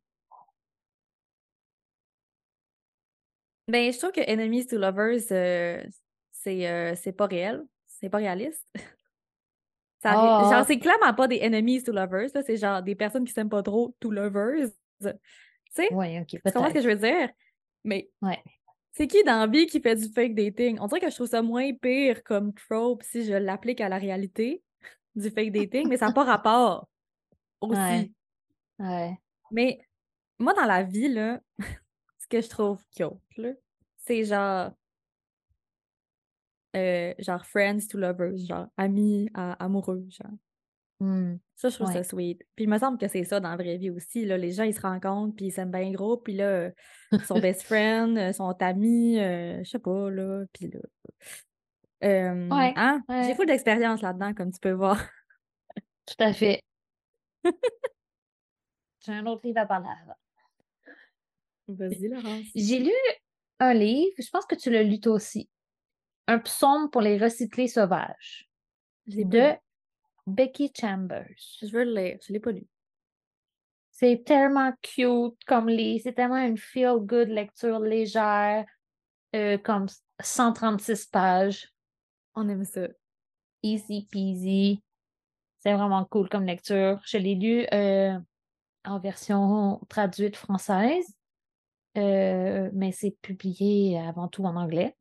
[3.67, 5.81] Ben, je trouve que Enemies to Lovers, euh,
[6.31, 7.63] c'est euh, pas réel.
[7.87, 8.65] C'est pas réaliste.
[10.01, 10.49] Ça Ah.
[10.51, 13.61] Genre, c'est clairement pas des Enemies to Lovers, c'est genre des personnes qui s'aiment pas
[13.63, 14.69] trop to lovers.
[14.99, 15.09] Tu
[15.69, 15.89] sais?
[15.93, 17.29] Oui, OK, Tu comprends ce que je veux dire?
[17.83, 18.41] Mais Ouais.
[18.91, 20.77] C'est qui dans la vie qui fait du fake dating?
[20.81, 23.97] On dirait que je trouve ça moins pire comme trope si je l'applique à la
[23.97, 24.63] réalité
[25.15, 26.87] du fake dating, mais ça n'a pas rapport
[27.61, 27.77] aussi.
[27.77, 28.11] Ouais.
[28.79, 29.17] Ouais.
[29.51, 29.79] Mais
[30.39, 31.41] moi, dans la vie, là,
[32.19, 33.57] ce que je trouve cute,
[33.97, 34.71] c'est genre.
[36.75, 40.31] euh, genre friends to lovers, genre amis à amoureux, genre.
[41.01, 41.37] Hmm.
[41.55, 41.93] Ça, je trouve Ouais.
[41.95, 42.43] ça sweet.
[42.55, 44.23] Puis il me semble que c'est ça dans la vraie vie aussi.
[44.23, 44.37] Là.
[44.37, 46.69] Les gens, ils se rencontrent, puis ils s'aiment bien gros, puis là,
[47.11, 50.45] ils sont best friends, euh, sont amis, euh, je sais pas, là.
[50.53, 50.79] Puis là,
[52.03, 53.03] Euh, Ouais, hein?
[53.25, 54.99] J'ai full d'expérience là-dedans, comme tu peux voir.
[56.05, 56.61] Tout à fait.
[59.05, 60.15] J'ai un autre livre à parler avant.
[61.67, 62.45] Vas-y, Laurence.
[62.53, 62.91] J'ai lu
[63.59, 65.49] un livre, je pense que tu l'as lu toi aussi.
[66.27, 68.47] Un psaume pour les recyclés sauvages
[69.07, 69.53] de.
[70.33, 71.57] Becky Chambers.
[71.61, 72.19] Je veux le lire.
[72.25, 72.65] Je l'ai pas lu.
[73.91, 76.01] C'est tellement cute comme livre.
[76.03, 78.65] C'est tellement une feel-good lecture légère,
[79.35, 79.87] euh, comme
[80.19, 81.71] 136 pages.
[82.35, 82.87] On aime ça.
[83.63, 84.81] Easy peasy.
[85.59, 86.99] C'est vraiment cool comme lecture.
[87.05, 88.17] Je l'ai lu euh,
[88.85, 91.05] en version traduite française,
[91.97, 94.95] euh, mais c'est publié avant tout en anglais.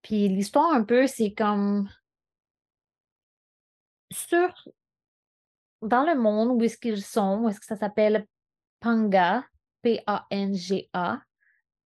[0.00, 1.90] Puis l'histoire un peu, c'est comme
[4.16, 4.68] sur
[5.82, 8.26] dans le monde où est-ce qu'ils sont, où est-ce que ça s'appelle
[8.80, 9.44] Panga,
[9.82, 11.20] P-A-N-G-A,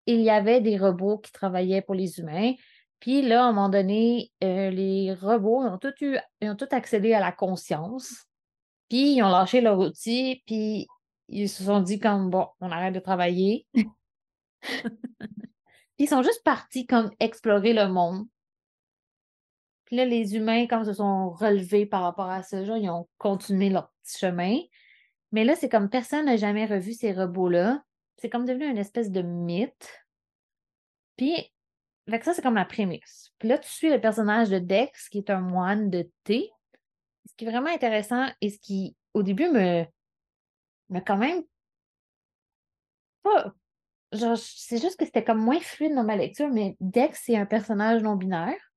[0.07, 2.55] il y avait des robots qui travaillaient pour les humains.
[2.99, 6.57] Puis là, à un moment donné, euh, les robots ils ont tous eu, ils ont
[6.57, 8.27] tous accédé à la conscience.
[8.89, 10.87] Puis ils ont lâché leur outil, puis
[11.29, 13.67] ils se sont dit comme bon, on arrête de travailler.
[13.75, 13.85] puis
[15.99, 18.27] ils sont juste partis comme explorer le monde.
[19.91, 23.09] Puis là, les humains, comme se sont relevés par rapport à ce genre, ils ont
[23.19, 24.57] continué leur petit chemin.
[25.33, 27.83] Mais là, c'est comme personne n'a jamais revu ces robots-là.
[28.17, 30.05] C'est comme devenu une espèce de mythe.
[31.17, 31.35] Puis,
[32.07, 33.33] que ça, c'est comme la prémisse.
[33.41, 36.53] Puis là, tu suis le personnage de Dex, qui est un moine de thé.
[37.27, 39.85] Ce qui est vraiment intéressant et ce qui, au début, me,
[40.91, 41.43] me quand même
[43.25, 43.53] pas.
[44.13, 47.47] Genre, c'est juste que c'était comme moins fluide dans ma lecture, mais Dex, c'est un
[47.47, 48.70] personnage non-binaire.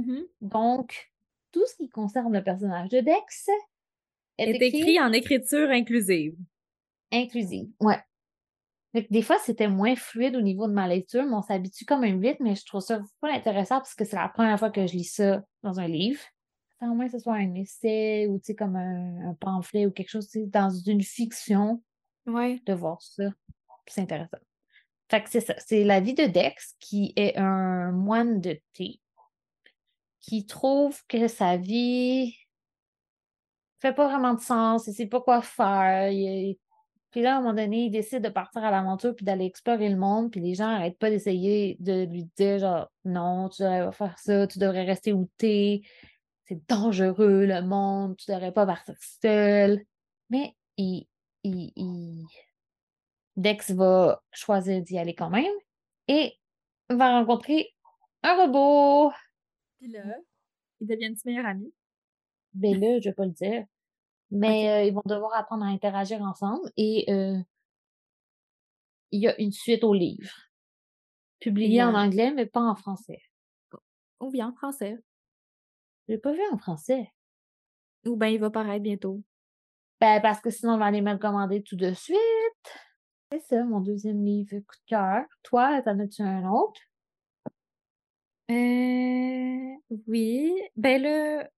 [0.00, 0.22] Mm-hmm.
[0.42, 1.10] Donc,
[1.52, 3.48] tout ce qui concerne le personnage de Dex
[4.38, 6.36] est, Est écrit, écrit en écriture inclusive.
[7.12, 7.68] inclusive.
[7.80, 7.98] Ouais.
[8.92, 11.84] Fait que des fois, c'était moins fluide au niveau de ma lecture, mais on s'habitue
[11.84, 14.70] quand même vite, mais je trouve ça pas intéressant parce que c'est la première fois
[14.70, 16.20] que je lis ça dans un livre.
[16.80, 19.90] À moins que ce soit un essai ou tu sais, comme un, un pamphlet ou
[19.90, 21.82] quelque chose, dans une fiction,
[22.26, 22.60] Ouais.
[22.66, 23.24] de voir ça.
[23.86, 24.38] C'est intéressant.
[25.10, 25.54] Fait que c'est ça.
[25.58, 29.00] C'est la vie de Dex, qui est un moine de thé,
[30.28, 32.36] qui trouve que sa vie
[33.80, 36.10] fait pas vraiment de sens, il sait pas quoi faire.
[37.10, 39.88] Puis là, à un moment donné, il décide de partir à l'aventure puis d'aller explorer
[39.88, 43.86] le monde, puis les gens n'arrêtent pas d'essayer de lui dire genre non, tu devrais
[43.86, 45.80] pas faire ça, tu devrais rester où t'es,
[46.44, 49.82] c'est dangereux le monde, tu devrais pas partir seul.
[50.28, 51.06] Mais il,
[51.42, 52.26] il, il-
[53.36, 55.54] Dex va choisir d'y aller quand même
[56.06, 56.34] et
[56.90, 57.74] va rencontrer
[58.22, 59.10] un robot.
[59.78, 60.04] Puis là,
[60.80, 61.72] ils deviennent meilleurs amis.
[62.54, 63.64] Ben là, je vais pas le dire.
[64.30, 67.38] Mais euh, ils vont devoir apprendre à interagir ensemble et euh,
[69.10, 70.30] il y a une suite au livre.
[71.40, 73.22] Publié en anglais, mais pas en français.
[74.20, 74.98] Ou bien en français.
[76.06, 77.12] Je l'ai pas vu en français.
[78.06, 79.22] Ou bien il va paraître bientôt.
[80.00, 82.18] Ben, parce que sinon, on va aller me le commander tout de suite.
[83.30, 85.24] C'est ça, mon deuxième livre coup de cœur.
[85.42, 86.80] Toi, t'en as-tu un autre?
[88.50, 89.74] Euh,
[90.06, 90.52] oui.
[90.76, 91.48] Ben là,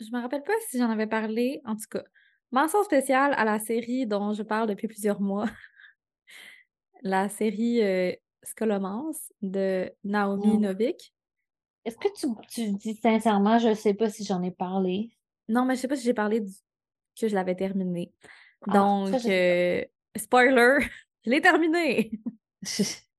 [0.00, 1.60] je me rappelle pas si j'en avais parlé.
[1.64, 2.02] En tout cas,
[2.50, 5.46] mention spéciale à la série dont je parle depuis plusieurs mois.
[7.02, 8.12] la série euh,
[8.44, 10.60] Scholomance de Naomi Mm.
[10.60, 11.14] Novik.
[11.84, 15.10] Est-ce que tu, tu dis sincèrement, je sais pas si j'en ai parlé?
[15.48, 16.52] Non, mais je sais pas si j'ai parlé du-
[17.20, 18.12] que je l'avais terminé.
[18.68, 19.82] Ah, ça, Donc, je sais
[20.14, 20.78] euh, spoiler,
[21.24, 22.10] je l'ai terminé.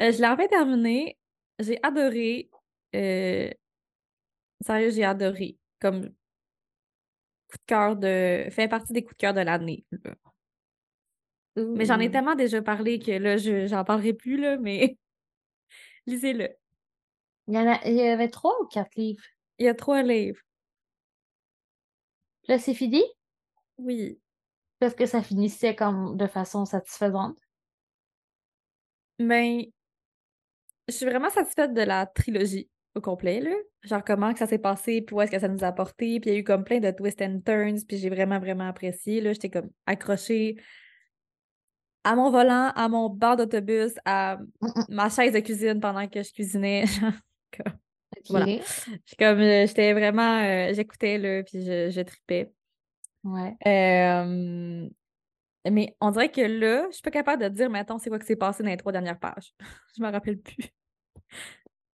[0.00, 1.18] Euh, je l'ai enfin terminé.
[1.58, 2.50] J'ai adoré.
[2.94, 3.50] Euh,
[4.60, 5.58] Sérieux, j'ai adoré.
[5.80, 6.10] Comme
[7.50, 8.46] coup de cœur de.
[8.50, 9.84] fait partie des coups de cœur de l'année.
[11.56, 14.98] Mais j'en ai tellement déjà parlé que là, je j'en parlerai plus, là, mais
[16.06, 16.48] lisez-le.
[17.48, 19.22] Il y en a, il y avait trois ou quatre livres?
[19.58, 20.40] Il y a trois livres.
[22.48, 23.02] Là, c'est fini?
[23.78, 24.18] Oui.
[24.78, 27.38] Parce que ça finissait comme de façon satisfaisante?
[29.18, 29.72] Mais
[30.88, 33.50] je suis vraiment satisfaite de la trilogie au complet, là.
[33.82, 36.30] Genre comment que ça s'est passé, puis où est-ce que ça nous a apporté, puis
[36.30, 39.20] il y a eu comme plein de twists and turns, puis j'ai vraiment, vraiment apprécié,
[39.20, 39.32] là.
[39.32, 40.56] J'étais comme accrochée
[42.04, 44.38] à mon volant, à mon banc d'autobus, à
[44.88, 46.84] ma chaise de cuisine pendant que je cuisinais.
[47.00, 47.12] Genre,
[47.56, 47.72] comme-
[48.16, 48.22] Ok.
[48.28, 48.46] Voilà.
[48.46, 52.52] J'étais comme, euh, j'étais vraiment, euh, j'écoutais, là, puis je, je tripais.
[53.24, 53.56] Ouais.
[53.66, 54.88] Euh,
[55.70, 58.26] mais on dirait que là, je suis pas capable de dire, mettons, c'est quoi qui
[58.26, 59.54] s'est passé dans les trois dernières pages.
[59.96, 60.68] je me rappelle plus.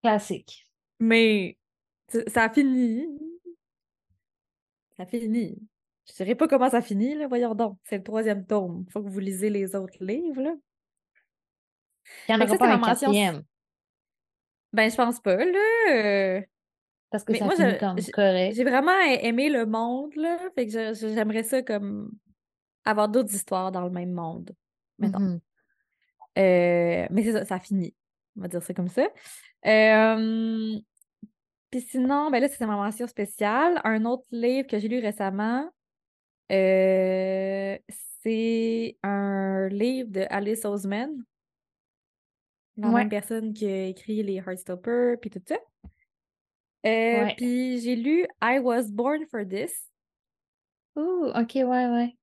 [0.03, 0.67] Classique.
[0.99, 1.57] Mais
[2.29, 3.07] ça a fini.
[4.97, 5.57] Ça finit.
[6.09, 7.29] Je dirais pas comment ça finit, là.
[7.29, 7.79] Voyons donc.
[7.85, 8.85] C'est le troisième tome.
[8.93, 10.55] Faut que vous lisez les autres livres, là.
[12.29, 13.43] Il n'y en ça, pas un mention- quatrième.
[14.73, 16.43] Ben, je pense pas, là.
[17.11, 18.55] Parce que Mais ça moi, finit comme correct.
[18.57, 20.39] j'ai vraiment a- aimé le monde, là.
[20.55, 22.11] Fait que j'aimerais ça comme
[22.85, 24.55] avoir d'autres histoires dans le même monde,
[24.99, 25.19] mettons.
[25.21, 25.41] Mhm.
[26.39, 27.95] Euh, mais c'est ça, ça finit.
[28.37, 29.09] On va dire ça comme ça.
[29.67, 30.79] Euh,
[31.71, 33.81] Puis sinon, ben là, c'est ma mention spéciale.
[33.85, 35.71] Un autre livre que j'ai lu récemment,
[36.51, 37.79] euh,
[38.23, 41.11] c'est un livre de Alice Oseman,
[42.77, 42.95] la Ouais.
[42.95, 45.57] même personne qui a écrit les Heartstopper, puis tout ça.
[47.37, 49.91] Puis j'ai lu I Was Born for This.
[50.97, 52.17] Ouh, ok, ouais, ouais.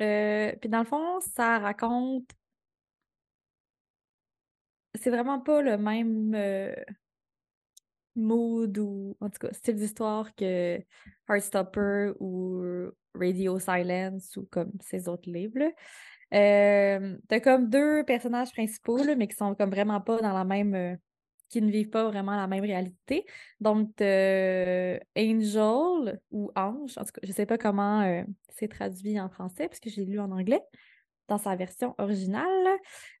[0.00, 2.30] Euh, puis dans le fond, ça raconte.
[4.94, 6.74] C'est vraiment pas le même euh,
[8.16, 10.80] mood ou, en tout cas, style d'histoire que
[11.28, 12.62] Heartstopper ou
[13.14, 15.72] Radio Silence ou comme ces autres livres.
[16.32, 20.44] Euh, T'as comme deux personnages principaux, là, mais qui sont comme vraiment pas dans la
[20.44, 20.98] même.
[21.54, 23.24] Euh, qui ne vivent pas vraiment la même réalité.
[23.60, 29.20] Donc, t'as Angel ou Ange, en tout cas, je sais pas comment euh, c'est traduit
[29.20, 30.62] en français, parce que j'ai lu en anglais,
[31.28, 32.68] dans sa version originale,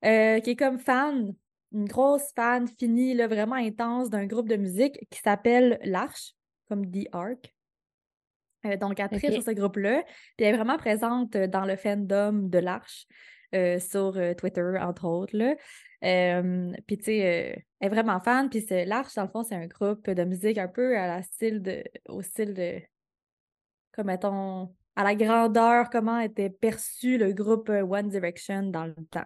[0.04, 1.32] euh, qui est comme fan,
[1.72, 6.32] une grosse fan finie, là, vraiment intense d'un groupe de musique qui s'appelle L'Arche,
[6.68, 7.54] comme The Ark.
[8.66, 9.32] Euh, donc, elle tripe Ok.
[9.34, 10.02] sur ce groupe-là.
[10.36, 13.06] Puis elle est vraiment présente euh, dans le fandom de l'Arche,
[13.54, 15.36] euh, sur euh, Twitter, entre autres.
[15.36, 15.54] Là.
[16.04, 18.50] Euh, puis, tu sais, euh, elle est vraiment fan.
[18.50, 21.62] Puis l'Arche, dans le fond, c'est un groupe de musique un peu à la style
[21.62, 22.80] de, au style de,
[23.92, 29.24] comme mettons, à la grandeur, comment était perçu le groupe One Direction dans le temps.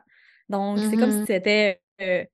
[0.48, 1.26] Donc, c'est comme si Mhm.
[1.26, 2.24] c'était euh,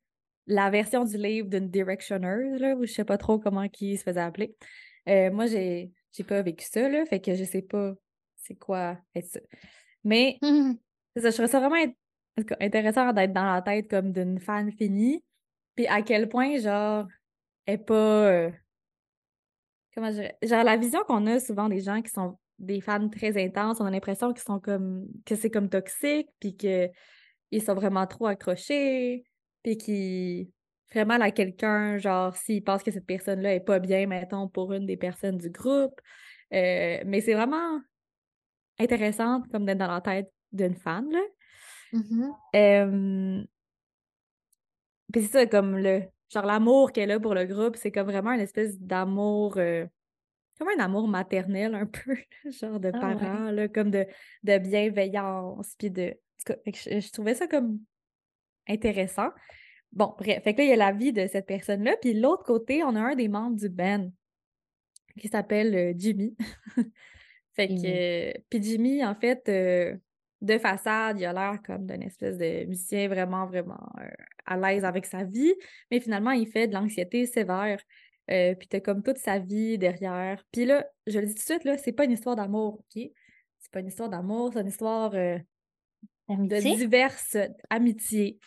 [0.47, 4.05] la version du livre d'une Directioneuse, là, ou je sais pas trop comment qui se
[4.05, 4.57] faisait appeler.
[5.09, 7.95] Euh, moi, j'ai j'ai pas vécu ça, là, fait que je sais pas
[8.37, 9.41] c'est quoi être ça.
[10.05, 10.45] Mais
[11.17, 11.77] c'est ça, je trouve ça vraiment
[12.37, 15.23] en tout cas, intéressant d'être dans la tête comme d'une fan finie,
[15.75, 17.07] puis à quel point, genre,
[17.67, 17.95] est pas...
[17.95, 18.51] euh,
[19.95, 20.39] comment je dirais?
[20.43, 23.87] Genre, la vision qu'on a souvent des gens qui sont des fans très intenses, on
[23.87, 25.07] a l'impression qu'ils sont comme...
[25.25, 26.91] que c'est comme toxique, puis que
[27.51, 29.25] ils sont vraiment trop accrochés,
[29.63, 30.49] puis qu'ils
[31.03, 34.87] mal à quelqu'un, genre s'ils pensent que cette personne-là est pas bien, mettons, pour une
[34.87, 36.01] des personnes du groupe.
[36.53, 37.81] Euh, mais c'est vraiment
[38.79, 41.21] intéressant comme d'être dans la tête d'une fan, là.
[42.55, 43.45] Euh,
[45.13, 46.03] Puis c'est ça, comme le
[46.33, 49.87] genre l'amour qu'elle a pour le groupe, c'est comme vraiment une espèce d'amour, euh,
[50.59, 52.17] comme un amour maternel un peu,
[52.51, 54.07] genre de Ah parents, là, comme de,
[54.43, 56.11] de bienveillance, puis de...
[56.11, 57.81] en tout cas, je, je trouvais ça comme
[58.69, 59.31] intéressant.
[59.93, 62.43] Bon, bref, fait que là, il y a la vie de cette personne-là, puis l'autre
[62.45, 64.11] côté, on a un des membres du band
[65.21, 66.37] qui s'appelle euh, Jimmy.
[67.55, 67.87] fait que...
[67.87, 69.97] Euh, Puis Jimmy, en fait, euh,
[70.45, 74.09] de façade, il a l'air comme d'une espèce de musicien vraiment, vraiment euh,
[74.47, 75.55] à l'aise avec sa vie,
[75.91, 77.81] mais finalement, il fait de l'anxiété sévère.
[78.31, 80.43] Euh, puis t'as comme toute sa vie derrière.
[80.51, 83.03] Puis là, je le dis tout de suite, là, c'est pas une histoire d'amour, OK?
[83.59, 85.39] C'est pas une histoire d'amour, c'est une histoire euh,
[86.29, 87.37] de diverses
[87.69, 88.39] amitiés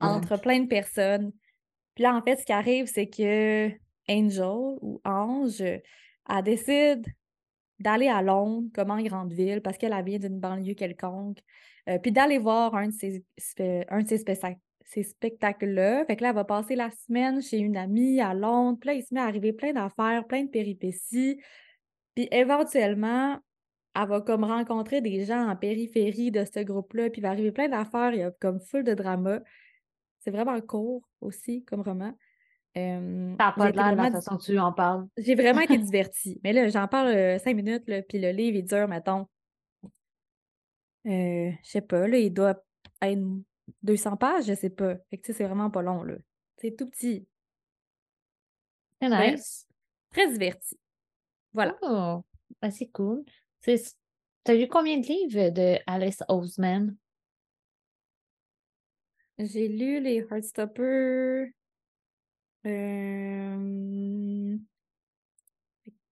[0.00, 1.32] entre plein de personnes.
[1.94, 3.70] Puis là, en fait, ce qui arrive, c'est que
[4.08, 7.06] Angel ou Ange, elle décide
[7.80, 11.38] d'aller à Londres, comme en grande ville, parce qu'elle elle vient d'une banlieue quelconque,
[11.88, 12.92] euh, puis d'aller voir un de
[13.38, 16.04] spé- un de ces, spectac- ces spectacles-là.
[16.06, 18.94] Fait que là, elle va passer la semaine chez une amie à Londres, puis là,
[18.94, 21.40] il se met à arriver plein d'affaires, plein de péripéties.
[22.14, 23.38] Puis éventuellement,
[23.96, 27.68] elle va comme rencontrer des gens en périphérie de ce groupe-là, puis va arriver plein
[27.68, 29.40] d'affaires, il y a comme full de drama.
[30.20, 32.12] C'est vraiment court aussi comme roman.
[32.76, 35.06] Euh, j'ai pas l'air de la vraiment, façon tu en parles.
[35.18, 36.40] j'ai vraiment été divertie.
[36.44, 39.26] Mais là, j'en parle euh, cinq minutes, là, puis le livre, il dure, mettons,
[41.06, 42.62] euh, je sais pas, là, il doit
[43.02, 43.22] être
[43.82, 44.96] 200 pages, je sais pas.
[45.10, 46.14] Fait que, c'est vraiment pas long, là.
[46.58, 47.26] C'est tout petit.
[49.00, 49.66] C'est nice.
[50.10, 50.78] Très diverti.
[51.52, 51.76] Voilà.
[51.82, 52.22] Oh,
[52.60, 53.24] ben, c'est cool.
[54.44, 56.96] T'as lu combien de livres de Alice Oseman?
[59.38, 61.54] J'ai lu les Heartstopper.
[62.66, 64.56] Euh...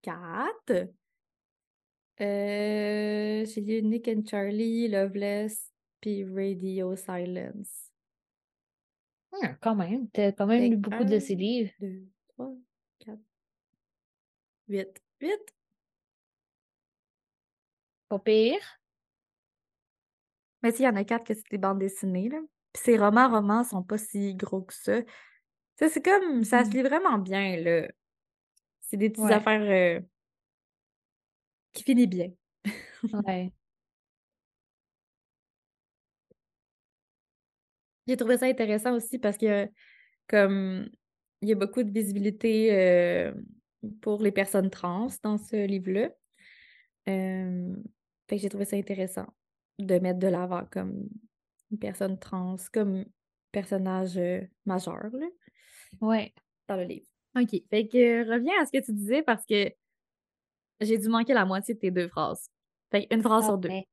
[0.02, 0.88] Quatre.
[2.20, 7.92] Euh, j'ai lu Nick and Charlie, Loveless, puis Radio Silence.
[9.60, 10.08] Quand même.
[10.10, 11.70] T'as quand même Fait lu que beaucoup de ses livres.
[11.80, 12.54] deux, trois,
[12.98, 13.20] quatre,
[14.68, 15.02] huit.
[15.20, 15.54] Huit?
[18.08, 18.80] Pas pire.
[20.62, 22.40] Mais tu sais, il y en a quatre que c'est des bandes dessinées, là.
[22.72, 25.00] Puis ces romans, romans sont pas si gros que ça.
[25.78, 26.72] Sais, c'est comme, ça se Mhm.
[26.72, 27.88] lit vraiment bien, là.
[28.82, 29.32] C'est des petites Ouais.
[29.32, 30.00] affaires euh,
[31.72, 32.32] qui finissent bien.
[33.12, 33.52] Ouais.
[38.06, 39.68] J'ai trouvé ça intéressant aussi parce que,
[40.28, 40.88] comme,
[41.42, 43.34] il y a beaucoup de visibilité euh,
[44.02, 46.10] pour les personnes trans dans ce livre-là.
[47.08, 47.74] Euh,
[48.28, 49.26] fait que j'ai trouvé ça intéressant
[49.78, 51.08] de mettre de l'avant comme
[51.70, 53.04] une personne trans, comme
[53.52, 55.26] personnage euh, majeur là,
[56.00, 56.32] Ouais.
[56.68, 57.06] dans le livre.
[57.36, 57.50] OK.
[57.70, 59.70] Fait que reviens à ce que tu disais parce que
[60.80, 62.48] j'ai dû manquer la moitié de tes deux phrases.
[62.90, 63.68] Fait une phrase sur deux.
[63.70, 63.86] Ah, mais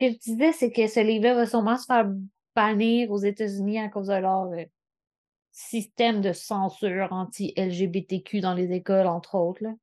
[0.00, 2.10] Ce que je disais, c'est que ce livre-là va sûrement se faire
[2.54, 4.64] bannir aux États-Unis à cause de leur euh,
[5.50, 9.62] système de censure anti-LGBTQ dans les écoles, entre autres.
[9.62, 9.74] Là.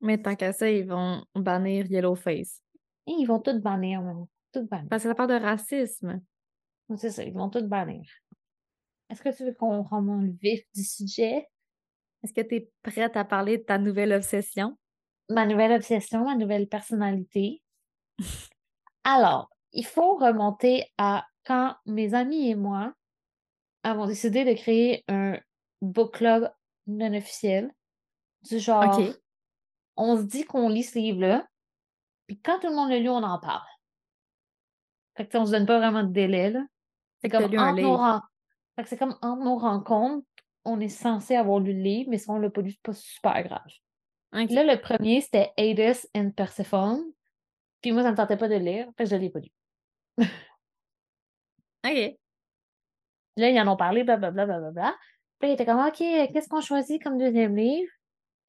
[0.00, 2.62] Mais tant qu'à ça, ils vont bannir Yellowface.
[3.06, 4.26] Et ils vont tout bannir, même.
[4.52, 4.88] Tout bannir.
[4.88, 6.20] Parce que ça parle de racisme.
[6.96, 8.02] C'est ça, ils vont tout bannir.
[9.10, 11.48] Est-ce que tu veux qu'on remonte le vif du sujet?
[12.22, 14.78] Est-ce que tu es prête à parler de ta nouvelle obsession?
[15.28, 17.62] Ma nouvelle obsession, ma nouvelle personnalité.
[19.04, 22.92] Alors, il faut remonter à quand mes amis et moi
[23.82, 25.38] avons décidé de créer un
[25.80, 26.52] book club
[26.86, 27.72] non officiel.
[28.48, 28.98] Du genre,
[29.96, 31.46] on se dit qu'on lit ce livre-là,
[32.26, 33.66] puis quand tout le monde le lit, on en parle.
[35.16, 36.64] Fait que on se donne pas vraiment de délai, là.
[37.20, 38.20] C'est comme, entre nos
[38.86, 40.26] c'est comme entre nos rencontres,
[40.64, 42.92] on est censé avoir lu le livre, mais si on l'a pas lu, c'est pas
[42.92, 43.72] super grave.
[44.32, 47.02] Là, le premier, c'était Hades and Persephone.
[47.80, 49.50] Puis moi, ça me tentait pas de lire, fait que je l'ai pas lu.
[51.84, 52.16] OK.
[53.36, 54.96] Là, ils en ont parlé, blablabla, blablabla.
[55.38, 57.90] Puis là, ils étaient comme, OK, qu'est-ce qu'on choisit comme deuxième livre?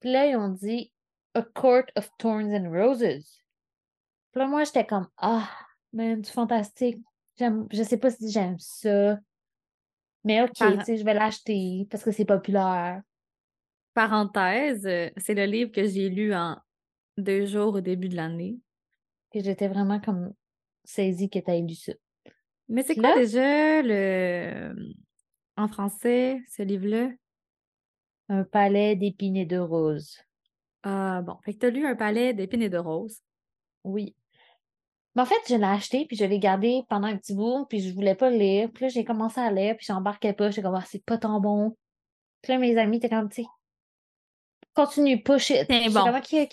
[0.00, 0.92] Puis là, ils ont dit
[1.34, 3.40] A Court of Thorns and Roses.
[4.32, 5.48] Puis là, moi, j'étais comme, ah,
[5.92, 6.98] man, du fantastique.
[7.38, 9.18] J'aime, je sais pas si j'aime ça.
[10.24, 13.02] Mais OK, Par- tu je vais l'acheter parce que c'est populaire.
[13.94, 16.56] Parenthèse, euh, c'est le livre que j'ai lu en
[17.18, 18.56] deux jours au début de l'année.
[19.30, 20.32] Puis j'étais vraiment comme
[20.84, 21.92] saisie que t'aies lu ça.
[22.68, 24.74] Mais c'est quoi déjà le
[25.56, 27.10] en français, ce livre-là?
[28.28, 30.18] Un palais d'épines et de roses.
[30.82, 31.36] Ah bon.
[31.44, 33.20] Fait que t'as lu Un palais d'épines et de roses.
[33.84, 34.16] Oui.
[35.14, 37.80] Mais en fait, je l'ai acheté, puis je l'ai gardé pendant un petit bout, puis
[37.80, 38.70] je voulais pas le lire.
[38.72, 40.50] Puis là, j'ai commencé à lire, puis j'embarquais pas.
[40.50, 41.76] J'étais comme, ah, c'est pas tant bon.
[42.40, 43.48] Puis là, mes amis étaient comme, tu sais,
[44.74, 45.66] continue, push it.
[45.68, 46.04] C'est bon.
[46.04, 46.48] comme, OK, OK.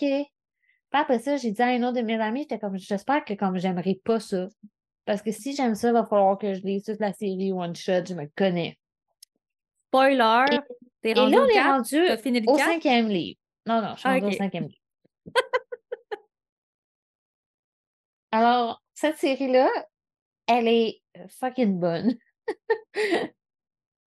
[0.92, 3.34] Puis après ça, j'ai dit à un autre de mes amis, j'étais comme, j'espère que
[3.36, 4.48] comme j'aimerais pas ça.
[5.06, 7.76] Parce que si j'aime ça, il va falloir que je lise toute la série one
[7.76, 8.78] shot, je me connais.
[9.88, 10.46] Spoiler,
[11.04, 11.66] Et- là, on est 4?
[11.72, 12.02] rendu
[12.48, 12.66] au 4?
[12.72, 13.40] cinquième livre.
[13.66, 14.79] Non, non, je suis Ah, au cinquième livre.
[18.32, 19.70] Alors, cette série-là,
[20.48, 22.16] elle est euh, fucking bonne.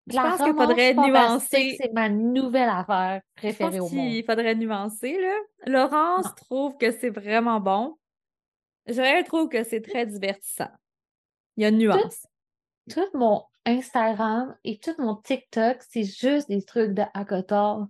[0.09, 1.77] Je pense qu'il faudrait nuancer.
[1.81, 3.91] C'est ma nouvelle affaire préférée au monde.
[3.91, 5.37] qu'il faudrait nuancer, là.
[5.67, 6.33] Laurence Non.
[6.37, 7.97] trouve que c'est vraiment bon.
[8.87, 10.71] Joël trouve que c'est très divertissant.
[11.57, 12.27] Il y a une nuance.
[12.91, 17.87] Tout mon Instagram et tout mon TikTok, c'est juste des trucs de Akotar.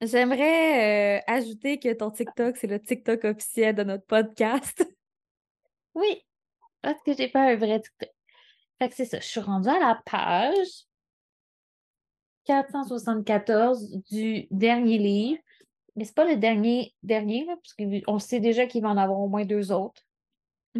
[0.00, 4.86] J'aimerais euh, ajouter que ton TikTok, c'est le TikTok officiel de notre podcast.
[5.96, 6.24] Oui,
[6.82, 7.82] parce que j'ai pas un vrai.
[8.78, 10.86] Fait que c'est ça, je suis rendue à la page
[12.44, 15.40] 474 du dernier livre.
[15.96, 19.18] Mais c'est pas le dernier dernier, là, parce qu'on sait déjà qu'il va en avoir
[19.18, 20.02] au moins deux autres.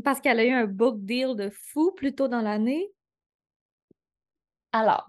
[0.04, 2.92] Parce qu'elle a eu un book deal de fou plus tôt dans l'année.
[4.72, 5.08] Alors,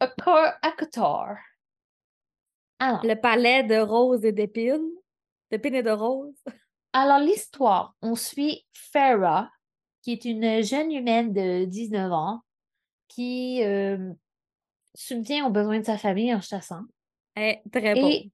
[0.00, 1.36] Akor- Akotar.
[2.78, 4.88] Alors, Le palais de roses et d'épines.
[5.50, 6.42] D'épines et de roses.
[6.92, 9.50] Alors l'histoire, on suit Farah,
[10.02, 12.40] qui est une jeune humaine de 19 ans
[13.08, 14.12] qui euh,
[14.94, 16.82] subvient aux besoins de sa famille en chassant.
[17.34, 18.08] Elle est très beau.
[18.08, 18.30] Et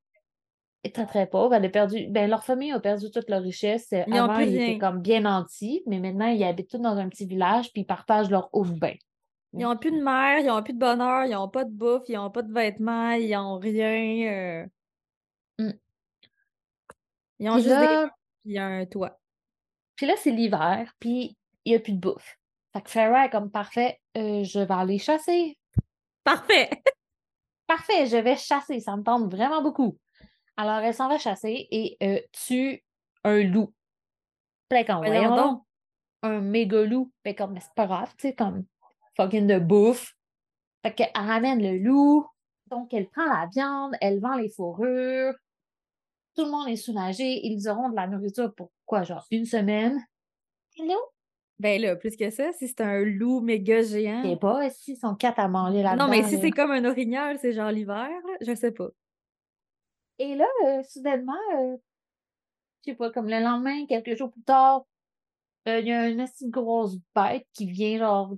[0.84, 1.54] est très très pauvre.
[1.54, 3.88] Elle a perdu, ben, leur famille a perdu toute leur richesse.
[3.92, 7.26] Ils Avant, ils étaient comme bien nantis, mais maintenant, ils habitent tous dans un petit
[7.26, 8.94] village, puis ils partagent leur de bain.
[9.52, 12.04] Ils n'ont plus de mère, ils n'ont plus de bonheur, ils n'ont pas de bouffe,
[12.08, 14.62] ils n'ont pas de vêtements, ils n'ont rien.
[14.62, 14.66] euh,
[15.58, 15.70] Mm.
[17.38, 18.06] Ils ont juste des
[18.46, 19.18] là, murs puis un toit.
[19.96, 22.38] puis là, c'est l'hiver, puis il n'y a plus de bouffe.
[22.72, 25.58] Fait que Farah est comme parfait, euh, je vais aller chasser.
[26.24, 26.70] Parfait!
[27.66, 29.98] Parfait, je vais chasser, ça me tente vraiment beaucoup.
[30.56, 32.84] Alors, elle s'en va chasser et euh, tue
[33.24, 33.74] un loup.
[34.70, 35.64] Là, comme, Voyons
[36.22, 37.12] un méga loup.
[37.22, 38.64] Puis comme, mais c'est pas grave, tu sais, comme
[39.16, 40.14] fucking de bouffe.
[40.84, 42.26] Fait qu'elle ramène le loup.
[42.66, 45.34] Donc, elle prend la viande, elle vend les fourrures.
[46.36, 47.46] Tout le monde est soulagé.
[47.46, 50.04] Ils auront de la nourriture pour quoi, genre une semaine?
[50.76, 50.96] Hello?
[51.58, 54.36] Ben là, plus que ça, si c'est un loup méga Je sais géant.
[54.36, 56.04] pas s'ils sont quatre à manger là-dedans.
[56.04, 58.10] Non, mais si c'est comme un orignal, c'est genre l'hiver,
[58.42, 58.88] je sais pas.
[60.18, 61.76] Et là, euh, soudainement, euh,
[62.84, 64.84] je sais pas, comme le lendemain, quelques jours plus tard,
[65.68, 68.34] euh, il y a une assez grosse bête qui vient, genre,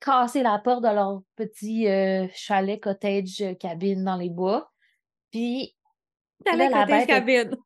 [0.00, 1.86] casser la porte de leur petit
[2.34, 4.72] chalet, cottage, cabine dans les bois.
[5.30, 5.76] Puis
[6.46, 7.56] Là, la cottage, bête est- cabine.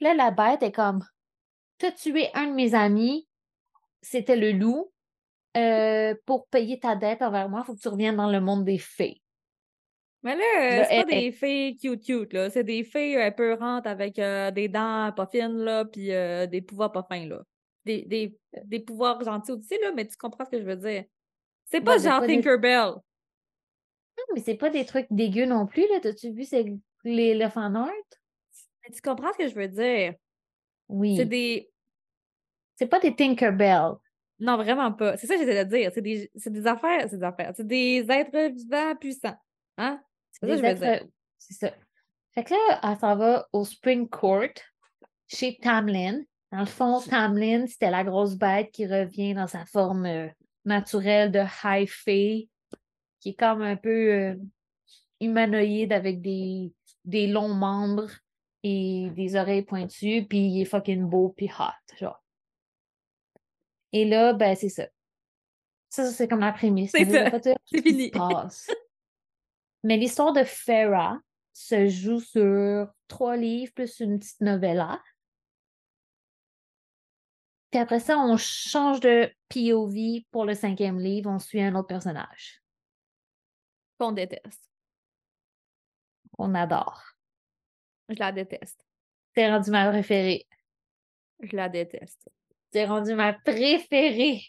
[0.00, 1.04] là, la bête est comme
[1.78, 3.26] T'as tué un de mes amis,
[4.02, 4.92] c'était le loup.
[5.56, 8.64] Euh, pour payer ta dette envers moi, il faut que tu reviennes dans le monde
[8.64, 9.20] des fées.
[10.22, 10.44] Mais là,
[10.82, 12.50] euh, c'est pas des filles cute cute, là.
[12.50, 16.60] C'est des filles euh, peurantes avec euh, des dents pas fines, là, puis euh, des
[16.62, 17.40] pouvoirs pas fins, là.
[17.86, 21.04] Des, des, des pouvoirs gentils aussi, là, mais tu comprends ce que je veux dire.
[21.64, 22.92] C'est pas genre des- Tinkerbell.
[24.18, 25.98] Non, mais c'est pas des trucs dégueux non plus, là.
[26.00, 26.44] T'as-tu vu
[27.04, 27.60] les, art?
[27.60, 30.14] Mais tu comprends ce que je veux dire?
[30.88, 31.16] Oui.
[31.16, 31.70] C'est des...
[32.76, 33.92] C'est pas des Tinkerbell.
[34.38, 35.16] Non, vraiment pas.
[35.18, 35.90] C'est ça que j'essaie de dire.
[35.92, 37.52] C'est des, c'est des affaires, c'est des affaires.
[37.54, 39.36] C'est des êtres vivants puissants.
[39.76, 40.00] Hein?
[40.30, 41.06] C'est ça que je veux dire.
[41.36, 41.74] C'est ça.
[42.32, 44.54] Fait que là, elle s'en va au Spring Court
[45.26, 46.22] chez Tamlin.
[46.52, 50.28] Dans le fond, Tamlin, c'était la grosse bête qui revient dans sa forme euh,
[50.64, 52.48] naturelle de High Fae,
[53.20, 54.34] qui est comme un peu euh,
[55.20, 56.72] humanoïde avec des,
[57.10, 58.10] des longs membres
[58.62, 62.22] et des oreilles pointues, puis il est fucking beau puis hot, genre.
[63.92, 64.86] Et là, ben, c'est ça.
[65.88, 66.92] Ça, ça, c'est comme la prémisse.
[66.92, 67.30] C'est ça.
[67.64, 68.12] C'est fini.
[69.82, 71.18] Mais l'histoire de Farah
[71.52, 75.02] se joue sur trois livres plus une petite novella.
[77.70, 81.88] Puis après ça, on change de POV pour le cinquième livre, on suit un autre
[81.88, 82.62] personnage
[83.98, 84.69] Qu'on déteste.
[86.40, 87.02] Qu'on adore.
[88.08, 88.82] Je la déteste.
[89.34, 90.46] C'est rendu ma préférée.
[91.40, 92.30] Je la déteste.
[92.72, 94.42] C'est rendu ma préférée.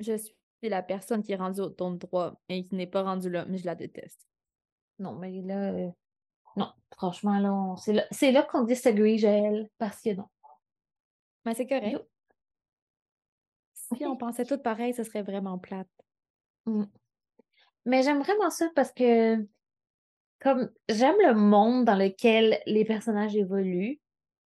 [0.00, 3.30] Je suis la personne qui est rendue au tourne 3 et qui n'est pas rendue
[3.30, 4.26] là, mais je la déteste.
[4.98, 5.88] Non, mais là, euh,
[6.56, 10.26] non, franchement, là, on- c'est là, là qu'on disagree, Joël, parce que non.
[11.44, 11.92] Mais c'est correct.
[11.92, 12.00] Yo.
[13.72, 15.88] Si on pensait tout pareil, ce serait vraiment plate.
[16.66, 16.84] Mm.
[17.86, 19.46] Mais j'aime vraiment ça parce que,
[20.40, 24.00] comme, j'aime le monde dans lequel les personnages évoluent.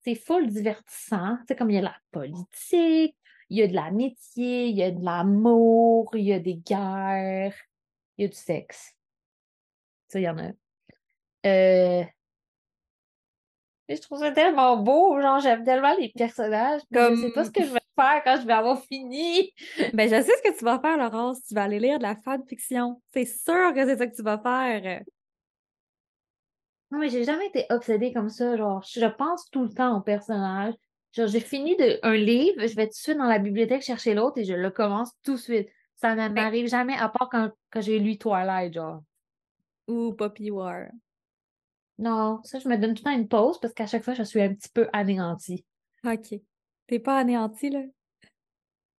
[0.05, 1.39] C'est full divertissant.
[1.47, 3.17] C'est comme il y a la politique,
[3.51, 7.55] il y a de l'amitié, il y a de l'amour, il y a des guerres,
[8.19, 8.95] il y a du sexe.
[10.09, 10.51] Ça, il y en a.
[11.47, 12.05] Euh,
[13.89, 16.81] et je trouve ça tellement beau, genre j'aime tellement les personnages.
[16.91, 19.53] mais Je sais pas ce Comme- que je vais faire quand je vais avoir fini.
[19.95, 21.43] Ben, je sais ce que tu vas faire, Laurence.
[21.47, 23.03] Tu vas aller lire de la fanfiction.
[23.13, 25.03] C'est sûr que c'est ça que tu vas faire.
[26.93, 28.55] Non, mais j'ai jamais été obsédée comme ça.
[28.55, 30.75] Genre, je pense tout le temps au personnage.
[31.13, 34.13] Genre, j'ai fini de, un livre, je vais tout de suite dans la bibliothèque chercher
[34.13, 35.69] l'autre et je le commence tout de suite.
[35.97, 39.03] Ça ne m'arrive jamais, à part quand, quand j'ai lu Twilight, genre.
[39.89, 40.89] Ou Poppy War.
[41.99, 44.23] Non, ça, je me donne tout le temps une pause parce qu'à chaque fois, je
[44.23, 45.65] suis un petit peu anéantie.
[46.05, 46.35] OK.
[46.89, 47.81] T'es pas anéanti, là?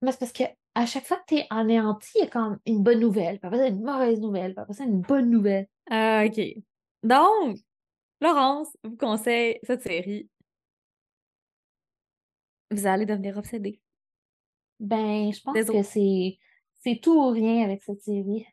[0.02, 2.58] Mais c'est parce que à chaque fois que tu es anéantie, il y a comme
[2.66, 5.68] une bonne nouvelle, puis après ça, une mauvaise nouvelle, puis après ça, une bonne nouvelle.
[5.92, 6.42] Ah, OK.
[7.04, 7.60] Donc,
[8.24, 10.30] Laurence vous conseille cette série.
[12.72, 13.82] Vous allez devenir obsédé.
[14.80, 16.40] Ben, je pense que c'est
[16.84, 18.46] c'est tout ou rien avec cette série.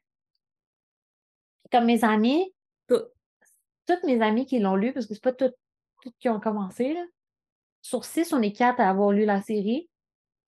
[1.70, 2.52] Comme mes amis,
[2.88, 3.02] Tout.
[3.86, 5.56] toutes mes amies qui l'ont lu, parce que c'est pas toutes,
[6.02, 7.04] toutes qui ont commencé, là.
[7.82, 9.88] Sur six, on est quatre à avoir lu la série.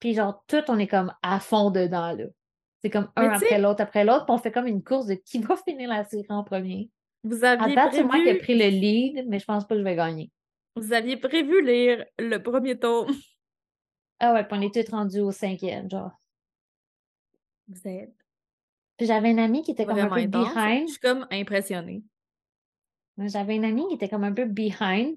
[0.01, 2.25] Puis genre, toutes, on est comme à fond dedans, là.
[2.83, 5.39] C'est comme un après l'autre, après l'autre, puis on fait comme une course de qui
[5.39, 6.91] va finir la série en premier.
[7.25, 9.75] Vous À aviez, date, c'est moi qui ai pris le lead, mais je pense pas
[9.75, 10.31] que je vais gagner.
[10.77, 13.09] vous aviez prévu lire le premier tome.
[14.21, 16.13] Ah ouais, puis on est toutes rendus au cinquième, genre.
[17.69, 18.15] Vous êtes
[18.97, 20.53] Puis j'avais une amie qui était comme un peu intense.
[20.55, 20.87] behind.
[20.89, 22.03] Je suis comme impressionnée.
[23.19, 25.17] J'avais une amie qui était comme un peu behind.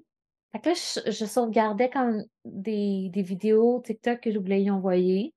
[0.52, 4.70] Fait que là, je, je sauvegardais comme des, des vidéos TikTok que je voulais y
[4.70, 5.34] envoyer.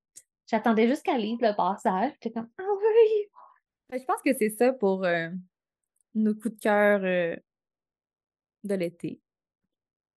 [0.48, 2.12] J'attendais juste qu'elle lise le passage.
[2.14, 3.26] J'étais comme, ah oui!
[3.92, 5.30] Fait que Je pense que c'est ça pour euh,
[6.16, 7.36] nos coups de cœur euh,
[8.64, 9.22] de l'été.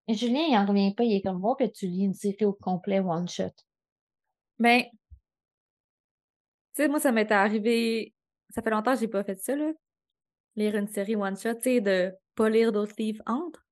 [0.09, 1.03] Julien, il en revient pas.
[1.03, 3.53] Il est comme, voir que tu lis une série au complet one shot.
[4.59, 4.83] Ben,
[6.75, 8.13] tu sais, moi, ça m'était arrivé.
[8.49, 9.71] Ça fait longtemps que j'ai pas fait ça, là.
[10.55, 13.65] Lire une série one-shot, tu sais, de pas lire d'autres livres entre.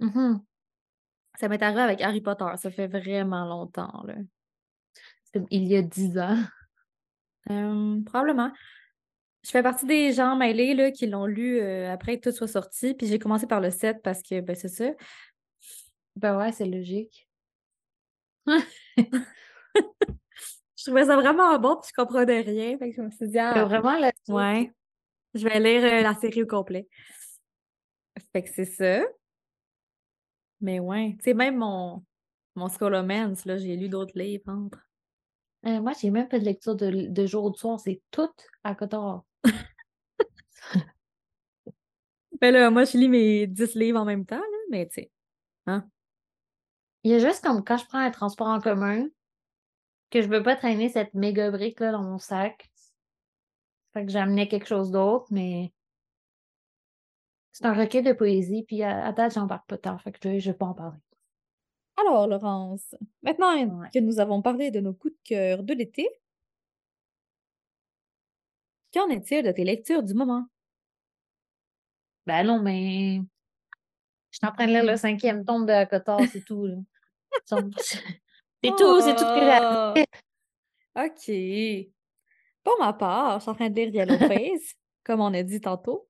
[0.00, 0.42] Mhm.
[1.38, 2.46] Ça m'est arrivé avec Harry Potter.
[2.56, 4.14] Ça fait vraiment longtemps, là.
[5.50, 6.38] Il y a dix ans.
[7.50, 8.52] Euh, probablement.
[9.44, 12.46] Je fais partie des gens mêlés là, qui l'ont lu euh, après que tout soit
[12.46, 12.94] sorti.
[12.94, 14.90] Puis j'ai commencé par le 7 parce que ben, c'est ça.
[16.16, 17.28] Ben ouais, c'est logique.
[20.82, 22.76] Je trouvais ça vraiment bon, puis je comprenais rien.
[22.76, 24.72] Fait que je me suis dit, ah, vraiment le ouais,
[25.32, 26.88] je vais lire euh, la série au complet.
[28.32, 29.00] Fait que c'est ça.
[30.60, 32.02] Mais ouais, tu sais, même mon,
[32.56, 34.80] mon Scholomance, là, j'ai lu d'autres livres entre.
[35.66, 38.30] Euh, moi, j'ai même pas de lecture de, de jour ou de soir, c'est tout
[38.64, 39.22] à Cotard.
[42.40, 45.10] Ben là, moi, je lis mes 10 livres en même temps, là, mais tu sais.
[45.66, 45.86] Hein?
[47.04, 49.06] Il y a juste comme quand je prends un transport en commun,
[50.10, 52.70] que je veux pas traîner cette méga brique là dans mon sac.
[53.92, 55.72] Fait que j'amenais quelque chose d'autre, mais
[57.52, 60.18] c'est un recueil de poésie, puis à, à date, j'en parle pas tant, fait que
[60.32, 60.98] je, je vais pas en parler.
[61.98, 63.88] Alors, Laurence, maintenant Ouais.
[63.92, 66.08] que nous avons parlé de nos coups de cœur de l'été,
[68.92, 70.46] qu'en est-il de tes lectures du moment?
[72.26, 73.20] Ben non, mais
[74.30, 76.66] je suis en train de lire le cinquième tome de Cotard, c'est tout.
[77.46, 79.40] C'est tout, c'est tout que
[79.96, 80.04] j'ai!
[80.94, 81.92] OK.
[82.62, 84.74] Pour ma part, je suis en train de lire Yellow Face,
[85.04, 86.08] comme on a dit tantôt.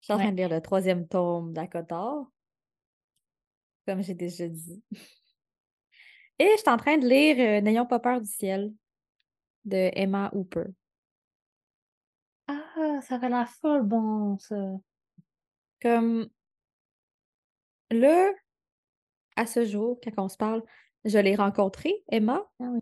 [0.00, 2.26] Je suis en train de lire le troisième tome d'Acotar,
[3.86, 4.82] comme j'ai déjà dit.
[6.38, 8.72] Et je suis en train de lire euh, N'ayons pas peur du ciel
[9.66, 10.64] de Emma Hooper.
[12.48, 14.56] Ah, ça fait la folle bon, ça.
[15.82, 16.28] Comme
[17.90, 18.32] là,
[19.36, 20.62] à ce jour, quand on se parle,
[21.04, 22.48] je l'ai rencontrée, Emma.
[22.60, 22.80] Ah oui.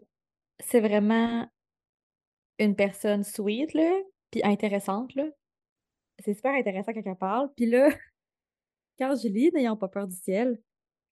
[0.61, 1.49] C'est vraiment
[2.59, 3.91] une personne sweet, là,
[4.31, 5.25] puis intéressante, là.
[6.21, 7.53] C'est super intéressant quand elle parle.
[7.57, 7.89] Puis là,
[8.99, 10.61] quand je lis N'ayons pas peur du ciel,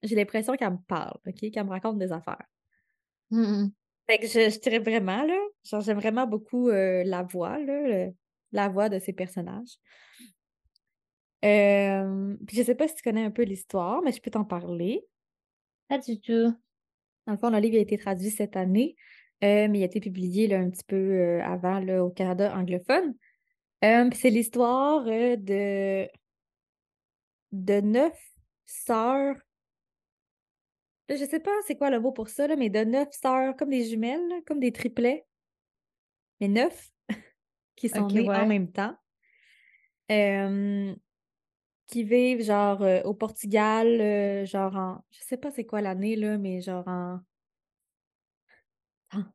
[0.01, 1.51] j'ai l'impression qu'elle me parle, OK?
[1.51, 2.45] Qu'elle me raconte des affaires.
[3.31, 3.67] Mm.
[4.07, 7.81] Fait que je, je dirais vraiment, là, genre, j'aime vraiment beaucoup euh, la voix, là,
[7.81, 8.13] le-
[8.51, 9.77] la voix de ces personnages.
[11.43, 14.45] Euh, puis je sais pas si tu connais un peu l'histoire, mais je peux t'en
[14.45, 15.05] parler.
[15.89, 16.53] Pas du tout.
[17.25, 18.95] Dans le fond, le livre a été traduit cette année,
[19.43, 22.55] euh, mais il a été publié là, un petit peu euh, avant là, au Canada
[22.55, 23.15] anglophone.
[23.81, 26.07] C'est l'histoire de...
[27.51, 28.17] de neuf
[28.65, 29.35] sœurs.
[31.09, 33.69] Je sais pas c'est quoi le mot pour ça, là, mais de neuf sœurs, comme
[33.69, 35.25] des jumelles, là, comme des triplets,
[36.47, 36.91] mais neuf,
[37.75, 38.95] qui sont Ok, nées en même temps.
[40.11, 40.95] Euh,
[41.87, 45.05] qui vivent genre euh, au Portugal, euh, genre en.
[45.11, 47.19] Je sais pas c'est quoi l'année, là, mais genre en.
[49.11, 49.33] Attends.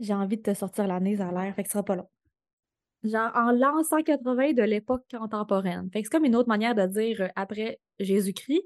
[0.00, 2.08] J'ai envie de te sortir l'année, ça a l'air, fait que ce sera pas long.
[3.04, 5.90] Genre en l'an 180 de l'époque contemporaine.
[5.92, 8.62] Fait que c'est comme une autre manière de dire euh, après Jésus-Christ.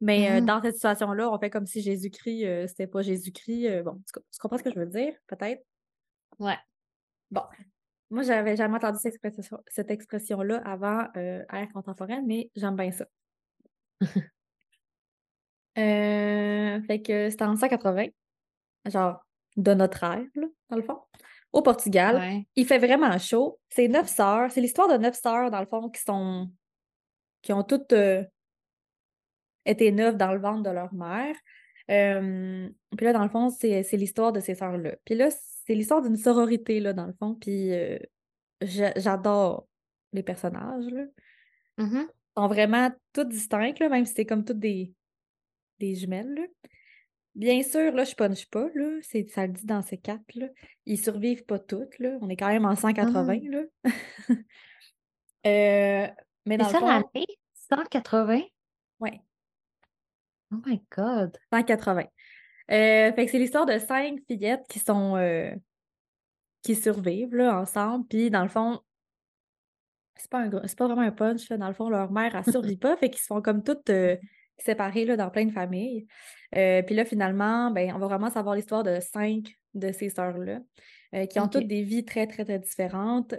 [0.00, 0.46] Mais Mhm.
[0.46, 3.82] dans cette situation-là, on fait comme si Jésus-Christ, c'était pas Jésus-Christ.
[3.82, 5.64] bon, tu, tu comprends ce que je veux dire, peut-être?
[6.38, 6.58] Ouais.
[7.30, 7.42] Bon.
[8.10, 12.90] Moi, j'avais jamais entendu cette expression, cette expression-là avant euh, ère contemporaine, mais j'aime bien
[12.90, 13.06] ça.
[15.76, 18.06] Euh, fait que c'était en 180,
[18.86, 19.24] genre
[19.56, 20.98] de notre ère, là, dans le fond,
[21.52, 22.16] au Portugal.
[22.16, 22.48] Ouais.
[22.56, 23.60] Il fait vraiment chaud.
[23.68, 24.50] C'est neuf sœurs.
[24.50, 26.50] C'est l'histoire de neuf sœurs, dans le fond, qui sont.
[27.42, 28.24] qui ont toutes euh,
[29.66, 31.36] été neuves dans le ventre de leur mère.
[31.90, 34.96] Euh, puis là, dans le fond, c'est c'est l'histoire de ces sœurs-là.
[35.04, 35.28] Puis là,
[35.68, 37.34] c'est l'histoire d'une sororité, là, dans le fond.
[37.34, 37.98] Puis euh,
[38.62, 39.68] j'a- j'adore
[40.14, 41.04] les personnages, là.
[42.36, 44.94] Ils sont vraiment toutes distinctes, là, même si c'est comme toutes des,
[45.78, 46.42] des jumelles, là.
[47.34, 48.98] Bien sûr, là, je punch pas, là.
[49.02, 50.48] C'est, ça le dit dans ces quatre, là.
[50.86, 52.16] Ils survivent pas toutes, là.
[52.22, 53.62] On est quand même en 180, là.
[55.46, 56.08] Euh,
[56.46, 57.26] mais dans ça l'année?
[57.70, 58.40] 180?
[59.00, 59.20] ouais,
[60.52, 61.38] Oh my God.
[61.52, 62.06] 180.
[62.70, 65.54] Euh, fait que c'est l'histoire de cinq fillettes qui sont euh,
[66.62, 68.06] qui survivent là, ensemble.
[68.08, 68.80] Puis dans le fond,
[70.16, 71.48] c'est pas un gros- c'est pas vraiment un punch.
[71.48, 71.56] là.
[71.56, 72.96] Dans le fond, leur mère, elle survit pas.
[72.96, 74.16] Fait qu'ils se font comme toutes euh,
[74.58, 76.06] séparées là, dans plein de familles.
[76.50, 80.60] Puis là, finalement, ben, on va vraiment savoir l'histoire de cinq de ces sœurs-là,
[81.26, 83.34] qui ont toutes des vies très, très, très différentes.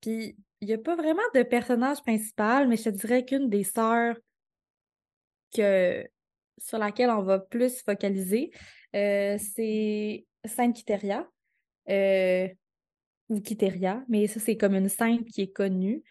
[0.00, 3.64] Puis il n'y a pas vraiment de personnage principal, mais je te dirais qu'une des
[3.64, 4.16] sœurs
[5.52, 6.06] que,
[6.62, 8.50] sur laquelle on va plus se focaliser,
[8.94, 11.28] euh, c'est Sainte Quiteria.
[11.88, 12.48] euh,
[13.28, 16.02] ou Quiteria, mais ça, c'est comme une sainte qui est connue.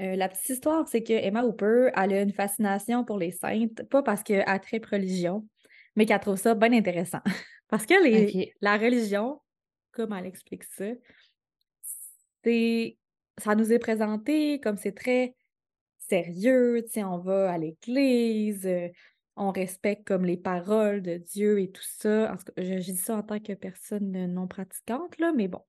[0.00, 3.82] Euh, la petite histoire, c'est que Emma Hooper, elle a une fascination pour les saintes,
[3.88, 5.46] pas parce qu'elle tripe religion,
[5.94, 7.20] mais qu'elle trouve ça bien intéressant.
[7.68, 9.40] Parce que les, la religion,
[9.90, 10.84] comme elle explique ça,
[12.44, 12.96] c'est
[13.38, 15.34] ça nous est présenté comme c'est très
[15.98, 18.68] sérieux, on va à l'église,
[19.36, 22.32] on respecte comme les paroles de Dieu et tout ça.
[22.32, 25.48] En tout cas, je, je dis ça en tant que personne non pratiquante, là, mais
[25.48, 25.60] bon.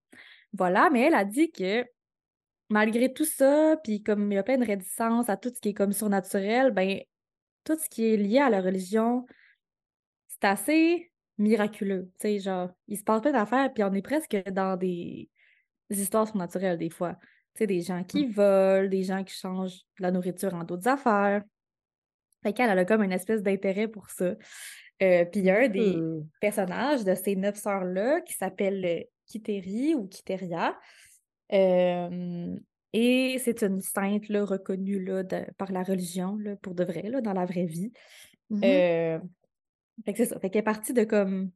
[0.54, 1.86] Voilà, mais elle a dit que
[2.70, 5.70] malgré tout ça, puis comme il y a plein de réticences à tout ce qui
[5.70, 7.00] est comme surnaturel, ben
[7.64, 9.26] tout ce qui est lié à la religion,
[10.28, 12.12] c'est assez miraculeux.
[12.20, 15.30] Tu sais, genre, il se passe plein d'affaires, puis on est presque dans des,
[15.90, 17.16] des histoires surnaturelles des fois.
[17.56, 20.88] Tu sais, des gens qui volent, des gens qui changent de la nourriture en d'autres
[20.88, 21.44] affaires.
[22.44, 24.36] Fait qu'elle elle a comme une espèce d'intérêt pour ça.
[25.04, 26.28] Euh, puis il y a un des Mmh.
[26.42, 30.78] personnages de ces neuf sœurs-là qui s'appelle euh, Kiteri ou Kiteria.
[31.54, 32.56] Euh,
[32.94, 37.04] et c'est une sainte là, reconnue là, de- par la religion, là, pour de vrai,
[37.04, 37.92] là, dans la vraie vie.
[38.64, 39.20] Euh,
[40.06, 40.40] fait que c'est ça.
[40.40, 41.52] Fait qu'elle est partie de comme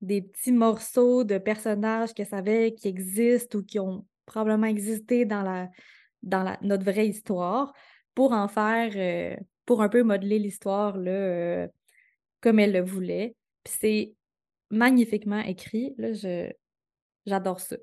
[0.00, 5.42] des petits morceaux de personnages qu'elle savait qui existent ou qui ont probablement existé dans
[5.42, 5.68] la
[6.22, 7.72] dans la, notre vraie histoire
[8.14, 8.90] pour en faire
[9.68, 11.68] pour un peu modeler l'histoire euh,
[12.40, 13.36] comme elle le voulait.
[13.64, 14.14] Puis c'est
[14.70, 15.94] magnifiquement écrit.
[15.98, 16.50] Là, je
[17.26, 17.76] j'adore ça.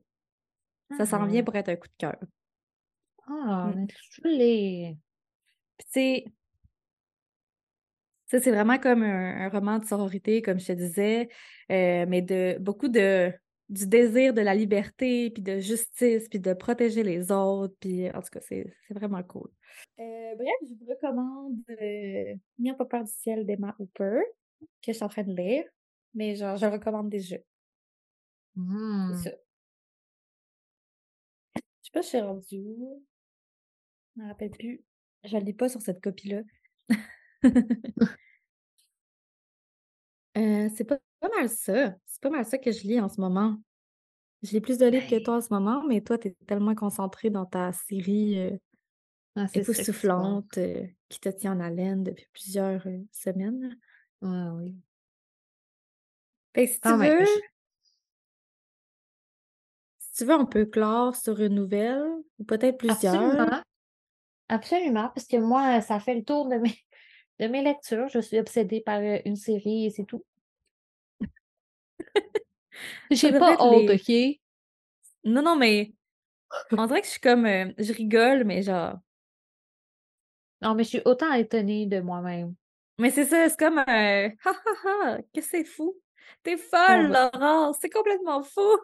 [0.98, 1.44] Ça s'en vient Ah.
[1.44, 2.18] pour être un coup de cœur.
[3.28, 3.88] Ah, Mm.
[4.26, 4.98] mais.
[5.78, 6.26] Puis sais,
[8.28, 11.30] ça, c'est vraiment comme un, un roman de sororité, comme je te disais,
[11.72, 13.32] euh, mais de beaucoup de
[13.70, 18.22] du désir de la liberté, puis de justice, puis de protéger les autres, puis en
[18.22, 19.50] tout cas, c'est vraiment cool.
[20.00, 24.22] Euh, bref, je vous recommande euh, N'ayons pas peur du ciel d'Emma Hooper,
[24.82, 25.66] que je suis en train de lire,
[26.14, 27.38] mais genre, je recommande déjà.
[28.56, 29.14] Hmm.
[29.16, 29.36] C'est ça.
[31.56, 33.04] Je sais pas si je suis rendue où.
[34.16, 34.84] Je me rappelle plus.
[35.24, 36.42] Je lis pas sur cette copie-là.
[40.38, 41.96] Euh, c'est pas, pas mal ça.
[42.06, 43.58] C'est pas mal ça que je lis en ce moment.
[44.44, 45.24] Je lis plus de livres que Ben.
[45.24, 48.58] toi en ce moment, mais toi, tu es tellement concentrée dans ta série euh,
[49.36, 53.78] Ah, époustouflante euh, qui te tient en haleine depuis plusieurs euh, semaines.
[54.22, 54.76] Ouais, oui.
[56.54, 57.18] Fait que si tu même.
[57.20, 57.40] veux, je-
[60.00, 62.04] si tu veux, on peut clore sur une nouvelle,
[62.40, 63.16] ou peut-être plusieurs.
[63.16, 63.62] Absolument.
[64.48, 65.10] Absolument.
[65.16, 66.76] Parce que moi, ça fait le tour de mes,
[67.40, 68.08] de mes lectures.
[68.10, 70.24] Je suis obsédée par euh, une série et c'est tout.
[73.12, 74.36] J'ai pas honte, les...
[74.36, 74.42] OK?
[75.24, 75.94] Non, non, mais
[76.72, 77.46] on dirait que je suis comme...
[77.46, 79.00] euh, je rigole, mais genre...
[80.62, 82.56] Non, mais je suis autant étonnée de moi-même.
[82.98, 84.30] Mais c'est ça, c'est comme un...
[84.46, 85.96] Ha ha ha, que c'est fou.
[86.44, 87.30] T'es folle, ouais.
[87.34, 88.78] Laurence, c'est complètement fou.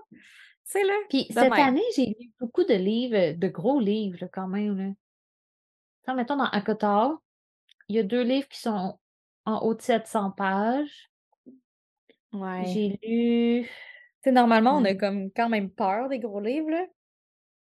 [0.64, 1.54] C'est là, Puis de cette même.
[1.54, 4.96] année, j'ai lu beaucoup de livres, de gros livres là, quand même.
[6.08, 6.14] Là.
[6.14, 7.18] Mettons, dans Akotar,
[7.88, 9.00] il y a deux livres qui sont
[9.46, 11.11] en haut de 700 pages.
[12.34, 12.66] Ouais.
[12.66, 13.70] J'ai lu, Tu
[14.24, 16.86] sais, normalement, on a euh, comme quand même peur des gros livres, là.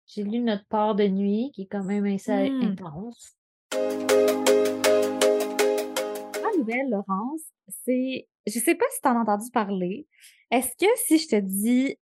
[0.07, 2.63] j'ai lu Notre part de nuit, qui est quand même assez Hmm.
[2.63, 3.37] intense.
[6.43, 7.43] La nouvelle, Laurence,
[7.85, 8.29] c'est...
[8.47, 10.07] Je sais pas si t'en as entendu parler.
[10.51, 11.97] Est-ce que si je te dis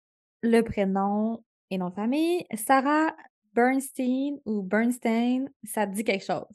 [0.42, 3.14] le prénom et nom de famille, Sarah
[3.52, 6.46] Bernstein ou Bernstein, ça te dit quelque chose?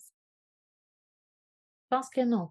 [1.83, 2.49] Je pense que non.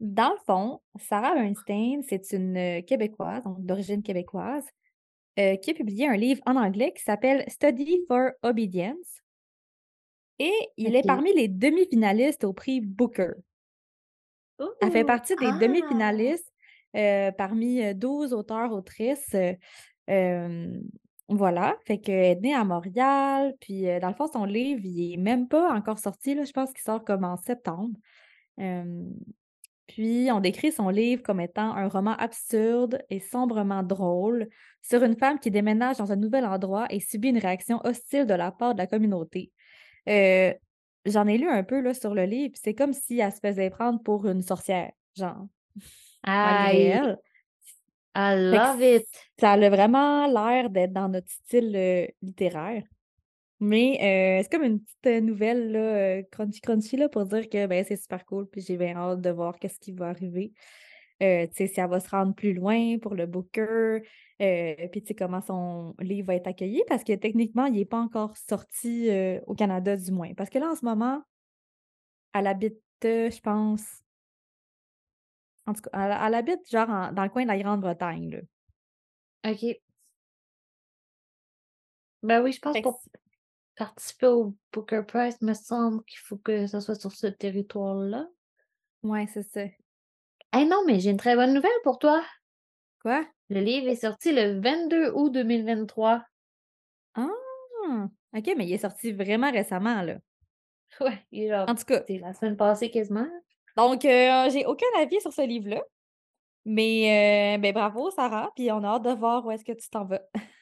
[0.00, 4.64] Dans le fond, Sarah Bernstein, c'est une Québécoise, donc d'origine québécoise,
[5.38, 9.22] euh, qui a publié un livre en anglais qui s'appelle Study for Obedience.
[10.38, 13.32] Et il est parmi les demi-finalistes au prix Booker.
[14.80, 15.04] Elle fait Ouh!
[15.04, 15.52] partie des Ah!
[15.52, 16.52] demi-finalistes
[16.96, 19.34] euh, parmi euh, 12 auteurs, autrices.
[19.34, 19.54] euh,
[20.10, 20.80] euh,
[21.28, 21.76] voilà.
[21.86, 23.54] Fait qu'elle est née à Montréal.
[23.60, 26.34] Puis, dans le fond, son livre, il est même pas encore sorti.
[26.34, 27.96] Là, je pense qu'il sort comme en septembre.
[28.60, 29.04] Euh,
[29.94, 34.48] puis, on décrit son livre comme étant un roman absurde et sombrement drôle
[34.82, 38.34] sur une femme qui déménage dans un nouvel endroit et subit une réaction hostile de
[38.34, 39.52] la part de la communauté.
[40.08, 40.52] Euh,
[41.06, 43.70] J'en ai lu un peu là, sur le livre, c'est comme si elle se faisait
[43.70, 45.46] prendre pour une sorcière, genre,
[46.26, 47.14] I,
[48.16, 49.06] love it.
[49.38, 52.82] ça a vraiment l'air d'être dans notre style euh, littéraire.
[53.60, 55.78] Mais euh, c'est comme une petite euh, nouvelle là,
[56.18, 59.20] euh, crunchy crunchy là, pour dire que ben, c'est super cool, puis j'ai bien hâte
[59.20, 60.52] de voir qu'est-ce qui va arriver.
[61.22, 64.02] Euh, tu sais, si elle va se rendre plus loin pour le Booker,
[64.42, 67.84] euh, puis tu sais, comment son livre va être accueilli, parce que techniquement, il n'est
[67.84, 70.34] pas encore sorti euh, au Canada du moins.
[70.34, 71.22] Parce que là, en ce moment,
[72.34, 74.02] elle habite, je pense,
[75.66, 78.30] en tout cas, elle, elle habite genre en- dans le coin de la Grande-Bretagne.
[78.30, 79.52] là.
[79.52, 79.76] OK.
[82.22, 83.02] Ben oui, je pense pour
[83.76, 88.28] participer au Booker Prize, me semble qu'il faut que ça soit sur ce territoire-là.
[89.02, 89.62] Ouais, c'est ça.
[90.56, 92.24] Eh non, mais j'ai une très bonne nouvelle pour toi.
[93.02, 93.24] Quoi?
[93.50, 96.24] Le livre est sorti le 22 août 2023.
[97.14, 97.28] Ah!
[98.36, 100.16] OK, mais il est sorti vraiment récemment, là.
[101.00, 103.26] Ouais, il est genre, En tout cas, c'est la semaine passée quasiment.
[103.76, 105.82] donc, euh, j'ai aucun avis sur ce livre-là.
[106.64, 109.90] Mais, euh, ben, bravo, Sarah, puis on a hâte de voir où est-ce que tu
[109.90, 110.22] t'en vas.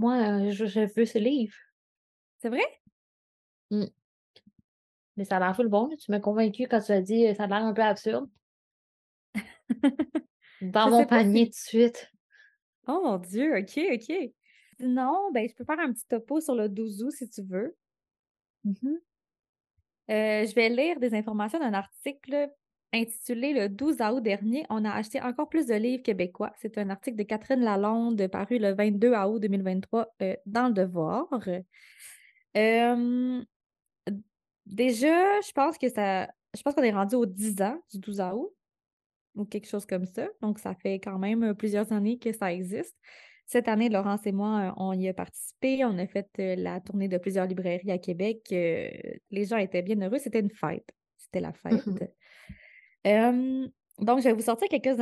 [0.00, 1.54] Moi, euh, je, je veux ce livre.
[2.38, 2.64] C'est vrai?
[3.70, 3.84] Mm.
[5.18, 5.88] Mais ça a l'air full bon.
[5.88, 5.96] là.
[5.98, 8.26] Tu m'as convaincu quand tu as dit euh, ça a l'air un peu absurde.
[10.62, 12.10] Dans Je mon sais pas panier tout de suite.
[12.86, 14.32] Oh mon Dieu, OK, OK.
[14.78, 17.76] Sinon, ben, je peux faire un petit topo sur le 12 août si tu veux.
[18.64, 18.98] Mhm.
[20.10, 22.50] Euh, je vais lire des informations d'un article
[22.92, 26.52] intitulé Le 12 août dernier, on a acheté encore plus de livres québécois.
[26.56, 31.28] C'est un article de Catherine Lalonde paru le 22 août 2023 euh, dans Le Devoir.
[32.56, 33.44] Euh,
[34.66, 36.28] déjà, je pense que ça.
[36.56, 38.52] Je pense qu'on est rendu aux 10 ans du 12 août
[39.36, 40.28] ou quelque chose comme ça.
[40.42, 42.96] Donc, ça fait quand même plusieurs années que ça existe.
[43.46, 45.84] Cette année, Laurence et moi, on y a participé.
[45.84, 48.46] On a fait la tournée de plusieurs librairies à Québec.
[48.50, 50.18] les gens étaient bien heureux.
[50.18, 50.88] C'était une fête.
[51.16, 51.84] C'était la fête.
[53.04, 54.98] Donc, je vais vous sortir quelques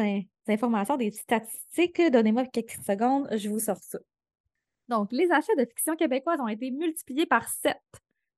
[0.48, 2.02] informations, des statistiques.
[2.10, 3.98] Donnez-moi quelques secondes, je vous sors ça.
[4.88, 7.76] Donc, les achats de fiction québécoise ont été multipliés par 7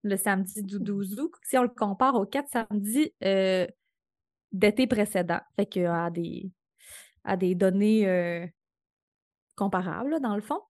[0.03, 3.67] le samedi du 12 août, si on le compare aux quatre samedis euh,
[4.53, 5.41] d'été précédents.
[5.57, 6.51] Fait que à des,
[7.25, 8.47] à des données euh,
[9.57, 10.61] comparables, dans le fond.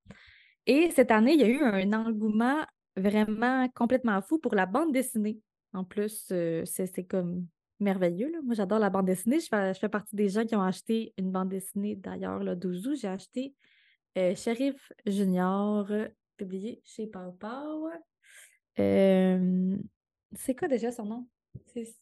[0.66, 2.64] Et cette année, il y a eu un engouement
[2.96, 5.38] vraiment complètement fou pour la bande dessinée.
[5.72, 7.46] En plus, euh, c'est comme
[7.80, 8.32] merveilleux.
[8.44, 9.40] Moi, j'adore la bande dessinée.
[9.40, 12.96] Je fais, partie des gens qui ont acheté une bande dessinée d'ailleurs le 12 août.
[13.00, 13.54] J'ai acheté
[14.18, 15.90] euh, Sheriff Junior,
[16.36, 17.90] publié chez Pau Pau.
[18.78, 19.76] Euh,
[20.32, 21.26] c'est quoi déjà son nom?
[21.66, 21.94] C'est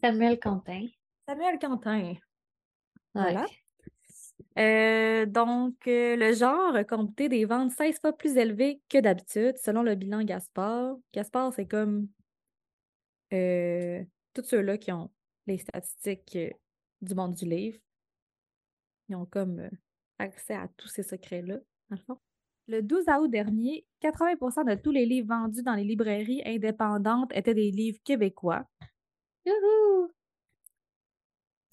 [0.00, 0.86] Samuel Quentin.
[1.26, 2.14] Samuel Quentin.
[3.14, 3.46] Voilà.
[4.58, 9.82] Euh, donc, le genre a compté des ventes 16 fois plus élevées que d'habitude, selon
[9.82, 10.96] le bilan Gaspard.
[11.12, 12.08] Gaspard, c'est comme
[14.38, 15.10] tous ceux-là qui ont
[15.46, 16.50] les statistiques euh,
[17.00, 17.78] du monde du livre,
[19.08, 19.70] ils ont comme euh,
[20.18, 21.56] accès à tous ces secrets-là,
[21.90, 22.18] dans le fond.
[22.68, 27.54] Le 12 août dernier, 80% de tous les livres vendus dans les librairies indépendantes étaient
[27.54, 28.64] des livres québécois.
[29.44, 30.12] Youhou!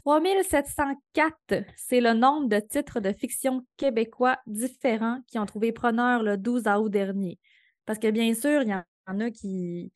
[0.06, 6.38] 3704, c'est le nombre de titres de fiction québécois différents qui ont trouvé preneur le
[6.38, 7.38] 12 août dernier.
[7.86, 9.92] Parce que bien sûr, il y en a qui,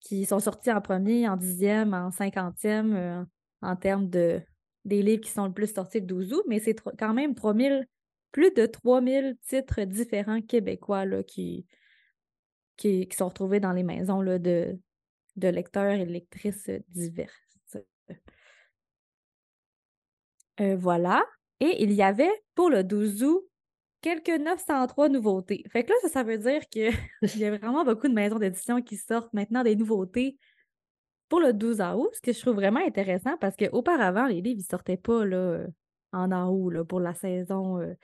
[0.00, 3.24] qui sont sortis en premier, en dixième, en cinquantième euh,
[3.62, 4.40] en termes de
[4.84, 7.86] des livres qui sont le plus sortis le 12 août, mais c'est quand même 3000,
[8.32, 11.66] plus de 3000 titres différents québécois là, qui,
[12.76, 14.78] qui, sont retrouvés dans les maisons là, de,
[15.36, 17.76] de lecteurs et lectrices diverses.
[20.60, 21.24] Euh, voilà.
[21.60, 23.49] Et il y avait pour le 12 août
[24.00, 25.64] quelques 903 nouveautés.
[25.70, 26.92] Fait que là, ça, ça veut dire qu'il
[27.36, 30.38] y a vraiment beaucoup de maisons d'édition qui sortent maintenant des nouveautés
[31.28, 34.68] pour le 12 août, ce que je trouve vraiment intéressant parce qu'auparavant, les livres, ils
[34.68, 35.64] sortaient pas là,
[36.12, 37.94] en août là, pour la saison, euh,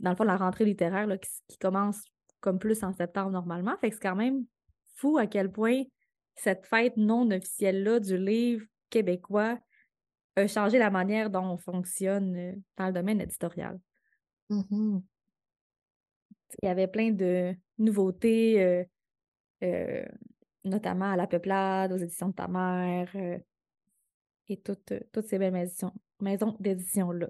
[0.00, 2.02] dans le fond, la rentrée littéraire là, qui, commence
[2.40, 3.76] comme plus en septembre normalement.
[3.80, 4.44] Fait que c'est quand même
[4.96, 5.82] fou à quel point
[6.34, 9.58] cette fête non officielle-là du livre québécois
[10.36, 13.78] a changé la manière dont on fonctionne euh, dans le domaine éditorial.
[14.50, 15.02] Mm-hmm.
[16.62, 18.84] Il y avait plein de nouveautés, euh,
[19.62, 20.04] euh,
[20.64, 23.38] notamment à La Peuplade, aux éditions de ta mère, euh,
[24.48, 27.28] et toutes, toutes ces belles maisons, maisons d'édition-là.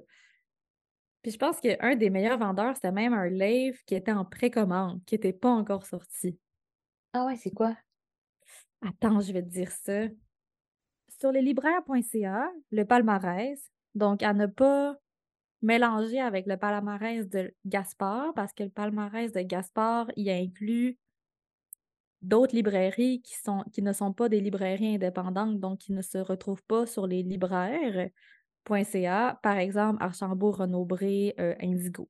[1.22, 5.04] Puis je pense qu'un des meilleurs vendeurs, c'était même un livre qui était en précommande,
[5.04, 6.38] qui n'était pas encore sorti.
[7.12, 7.76] Ah ouais, c'est quoi?
[8.80, 10.06] Attends, je vais te dire ça.
[11.20, 13.60] Sur les libraires.ca, le palmarès,
[13.94, 14.96] donc à ne pas
[15.62, 20.98] mélangé avec le palmarès de Gaspard, parce que le palmarès de Gaspard, il inclut
[22.22, 23.22] d'autres librairies
[23.72, 27.22] qui ne sont pas des librairies indépendantes, donc qui ne se retrouvent pas sur les
[27.22, 28.12] libraires.ca,
[29.42, 32.08] par exemple Archambault, Renaud-Bré, euh, Indigo.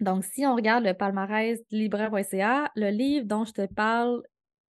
[0.00, 4.22] Donc, si on regarde le palmarès libraire.ca, le livre dont je te parle,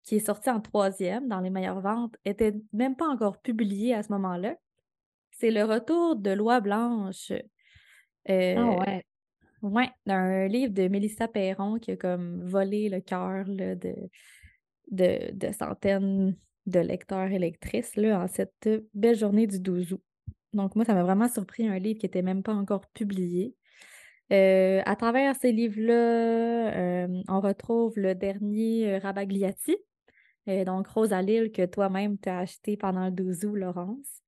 [0.03, 4.01] qui est sorti en troisième dans les meilleures ventes, était même pas encore publié à
[4.01, 4.55] ce moment-là.
[5.39, 7.31] C'est le retour de Loi Blanche.
[7.31, 9.05] ah euh, ouais.
[9.61, 13.77] Ouais, d'un livre de Mélissa Perron qui a comme volé le cœur de,
[14.91, 16.35] de, centaines
[16.65, 20.03] de lecteurs et lectrices là, en cette belle journée du 12 août.
[20.53, 23.55] Donc, moi, ça m'a vraiment surpris un livre qui n'était même pas encore publié.
[24.31, 26.73] Euh, à travers ces livres-là,
[27.03, 29.77] euh, on retrouve le dernier Rabagliati,
[30.65, 34.21] donc Rose à Lille, que toi-même tu as acheté pendant le 12 août, Laurence.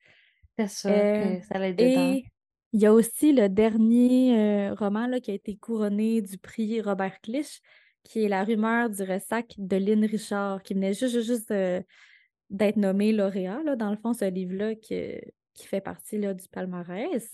[0.68, 2.14] C'est ça, euh, ça allait dedans.
[2.14, 2.26] Et
[2.74, 6.82] il y a aussi le dernier euh, roman là, qui a été couronné du prix
[6.82, 7.62] Robert Clich,
[8.04, 11.82] qui est La rumeur du ressac de Lynn Richard, qui venait juste, juste euh,
[12.50, 13.62] d'être nommé lauréat.
[13.64, 15.20] Là, dans le fond, ce livre-là qui,
[15.54, 17.30] qui fait partie là, du palmarès.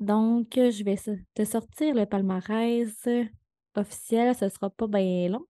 [0.00, 0.96] Donc, je vais
[1.34, 3.08] te sortir le palmarès
[3.74, 4.34] officiel.
[4.34, 5.46] Ce ne sera pas bien long.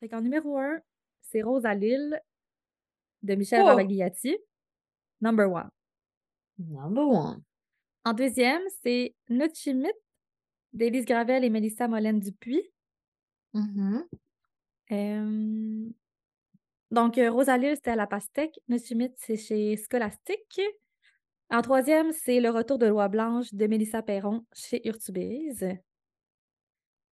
[0.00, 0.80] Fait en numéro un,
[1.20, 2.20] c'est Rose à Lille
[3.22, 3.76] de Michel oh!
[5.22, 5.70] Number one.
[6.58, 7.42] Number one.
[8.04, 9.92] En deuxième, c'est Nutchimit
[10.72, 12.68] d'Élise Gravel et Mélissa Molène Dupuis.
[13.54, 14.00] Mm
[16.90, 18.58] Donc, euh, Rosalie, c'était à la pastèque.
[18.68, 20.60] Monsieur Schmidt, c'est chez Scholastique.
[21.50, 25.68] En troisième, c'est Le Retour de Loi Blanche de Mélissa Perron chez Urtubise.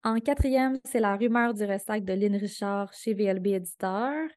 [0.03, 4.30] En quatrième, c'est La rumeur du ressac de Lynn Richard chez VLB Éditeur.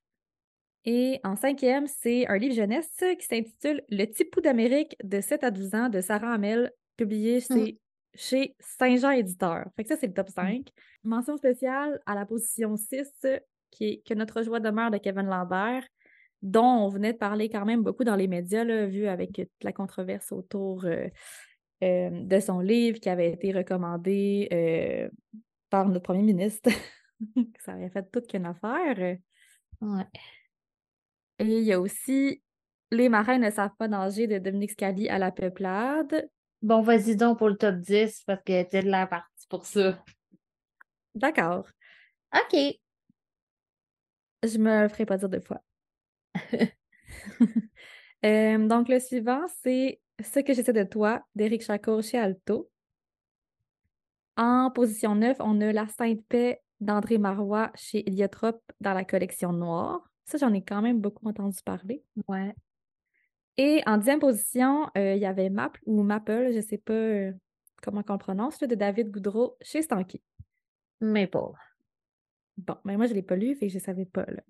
[0.85, 5.45] Et en cinquième, c'est un livre jeunesse qui s'intitule Le petit pouls d'Amérique de 7
[5.45, 7.73] à 12 ans de Sarah Hamel, publié Mmh.
[8.15, 9.67] chez, Saint-Jean Éditeur.
[9.77, 10.33] Fait que ça, c'est le top Mmh.
[10.33, 10.69] 5.
[11.05, 13.27] Mention spéciale à la position 6,
[13.71, 15.87] qui est Que notre joie demeure de Kevin Lambert,
[16.43, 19.65] dont on venait de parler quand même beaucoup dans les médias, là, vu avec toute
[19.65, 21.09] la controverse autour euh,
[21.83, 25.11] euh, de son livre qui avait été recommandé euh,
[25.69, 26.71] par notre premier ministre.
[27.61, 29.19] ça avait fait toute qu'une affaire.
[29.81, 30.07] Ouais.
[31.41, 32.43] Et il y a aussi
[32.91, 36.29] Les marins ne savent pas nager de Dominique Scali à la peuplade.
[36.61, 40.05] Bon, vas-y donc pour le top 10 parce que t'es de la partie pour ça.
[41.15, 41.67] D'accord.
[42.35, 42.59] OK.
[44.43, 45.63] Je me le ferai pas dire deux fois.
[48.23, 52.71] Euh, donc, le suivant, c'est Ce que j'essaie de toi d'Éric Chacour chez Alto.
[54.37, 59.55] En position 9, on a La Sainte Paix d'André Marois chez Iliotrope dans la collection
[59.55, 60.10] Noire.
[60.31, 62.05] Ça, j'en ai quand même beaucoup entendu parler.
[62.29, 62.55] Ouais.
[63.57, 66.93] Et en dixième position, euh, il y avait Map ou Maple, je ne sais pas
[66.93, 67.33] euh,
[67.83, 70.23] comment on le prononce, là, de David Goudreau chez Stanky.
[71.01, 71.39] Maple.
[72.59, 74.25] Bon, mais moi, je ne l'ai pas lu, fait que je ne savais pas.
[74.27, 74.43] là.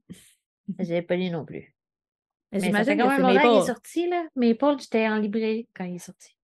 [0.80, 1.74] J'ai pas lu non plus.
[2.52, 3.66] Mais Mais J'imagine quand que c'est qu'il est Maple.
[3.66, 4.26] sorti, là.
[4.36, 6.36] Maple, j'étais en librairie quand il est sorti.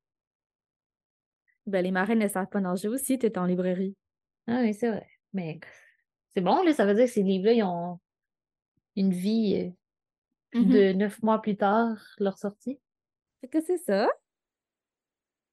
[1.66, 3.97] Ben, les marins ne savent pas nager aussi, tu es en librairie.
[4.47, 5.07] Ah oui, c'est vrai.
[5.32, 5.59] Mais
[6.34, 7.99] c'est bon, là, ça veut dire que ces livres-là, ils ont
[8.97, 9.72] une vie
[10.55, 10.70] Mhm.
[10.70, 12.80] de neuf mois plus tard, leur sortie.
[13.40, 14.09] Fait que c'est ça.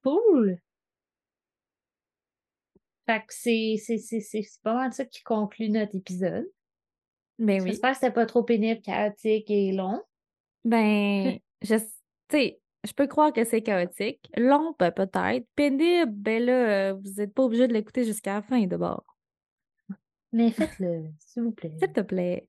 [0.02, 0.58] Cool!
[3.06, 3.76] Fait que c'est
[4.62, 6.46] pas mal ça qui conclut notre épisode.
[7.38, 7.68] Ben oui.
[7.70, 10.00] J'espère que c'était pas trop pénible, chaotique et long.
[10.64, 11.84] Ben, je, tu
[12.30, 14.30] sais, je peux croire que c'est chaotique.
[14.36, 15.46] Long, ben, peut-être.
[15.54, 19.04] Pénible, ben là, euh, vous n'êtes pas obligé de l'écouter jusqu'à la fin d'abord.
[20.32, 21.74] Mais faites-le, s'il vous plaît.
[21.78, 22.48] S'il te plaît.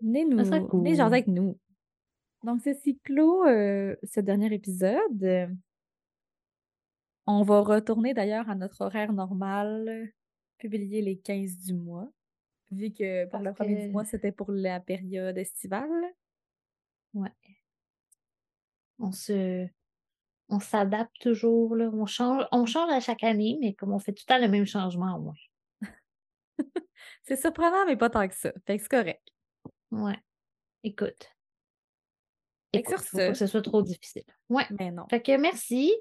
[0.00, 1.12] Venez nous, Ça serait venez jaser cool.
[1.12, 1.58] avec nous.
[2.42, 5.56] Donc, ceci clôt euh, ce dernier épisode.
[7.26, 10.10] On va retourner d'ailleurs à notre horaire normal,
[10.58, 12.10] publier les 15 du mois,
[12.70, 15.90] vu que pour Parce le premier du mois, c'était pour la période estivale.
[17.14, 17.32] Ouais.
[18.98, 19.66] On se.
[20.48, 21.90] On s'adapte toujours, là.
[21.92, 24.48] On change, on change à chaque année, mais comme on fait tout le temps le
[24.48, 25.34] même changement, au moins.
[27.22, 28.52] C'est surprenant, mais pas tant que ça.
[28.66, 29.22] Fait que c'est correct.
[29.90, 30.18] Ouais.
[30.84, 31.28] Écoute.
[32.72, 34.24] Écoute, faut pas ce- que ce soit trop difficile.
[34.48, 34.66] Ouais.
[34.78, 35.06] Mais non.
[35.08, 35.92] Fait que merci.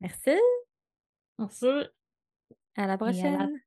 [0.00, 0.30] Merci.
[1.50, 1.86] Se À
[2.76, 3.60] la à la- prochaine.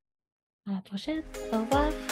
[0.66, 1.22] à la prochaine.
[1.52, 2.05] Au revoir.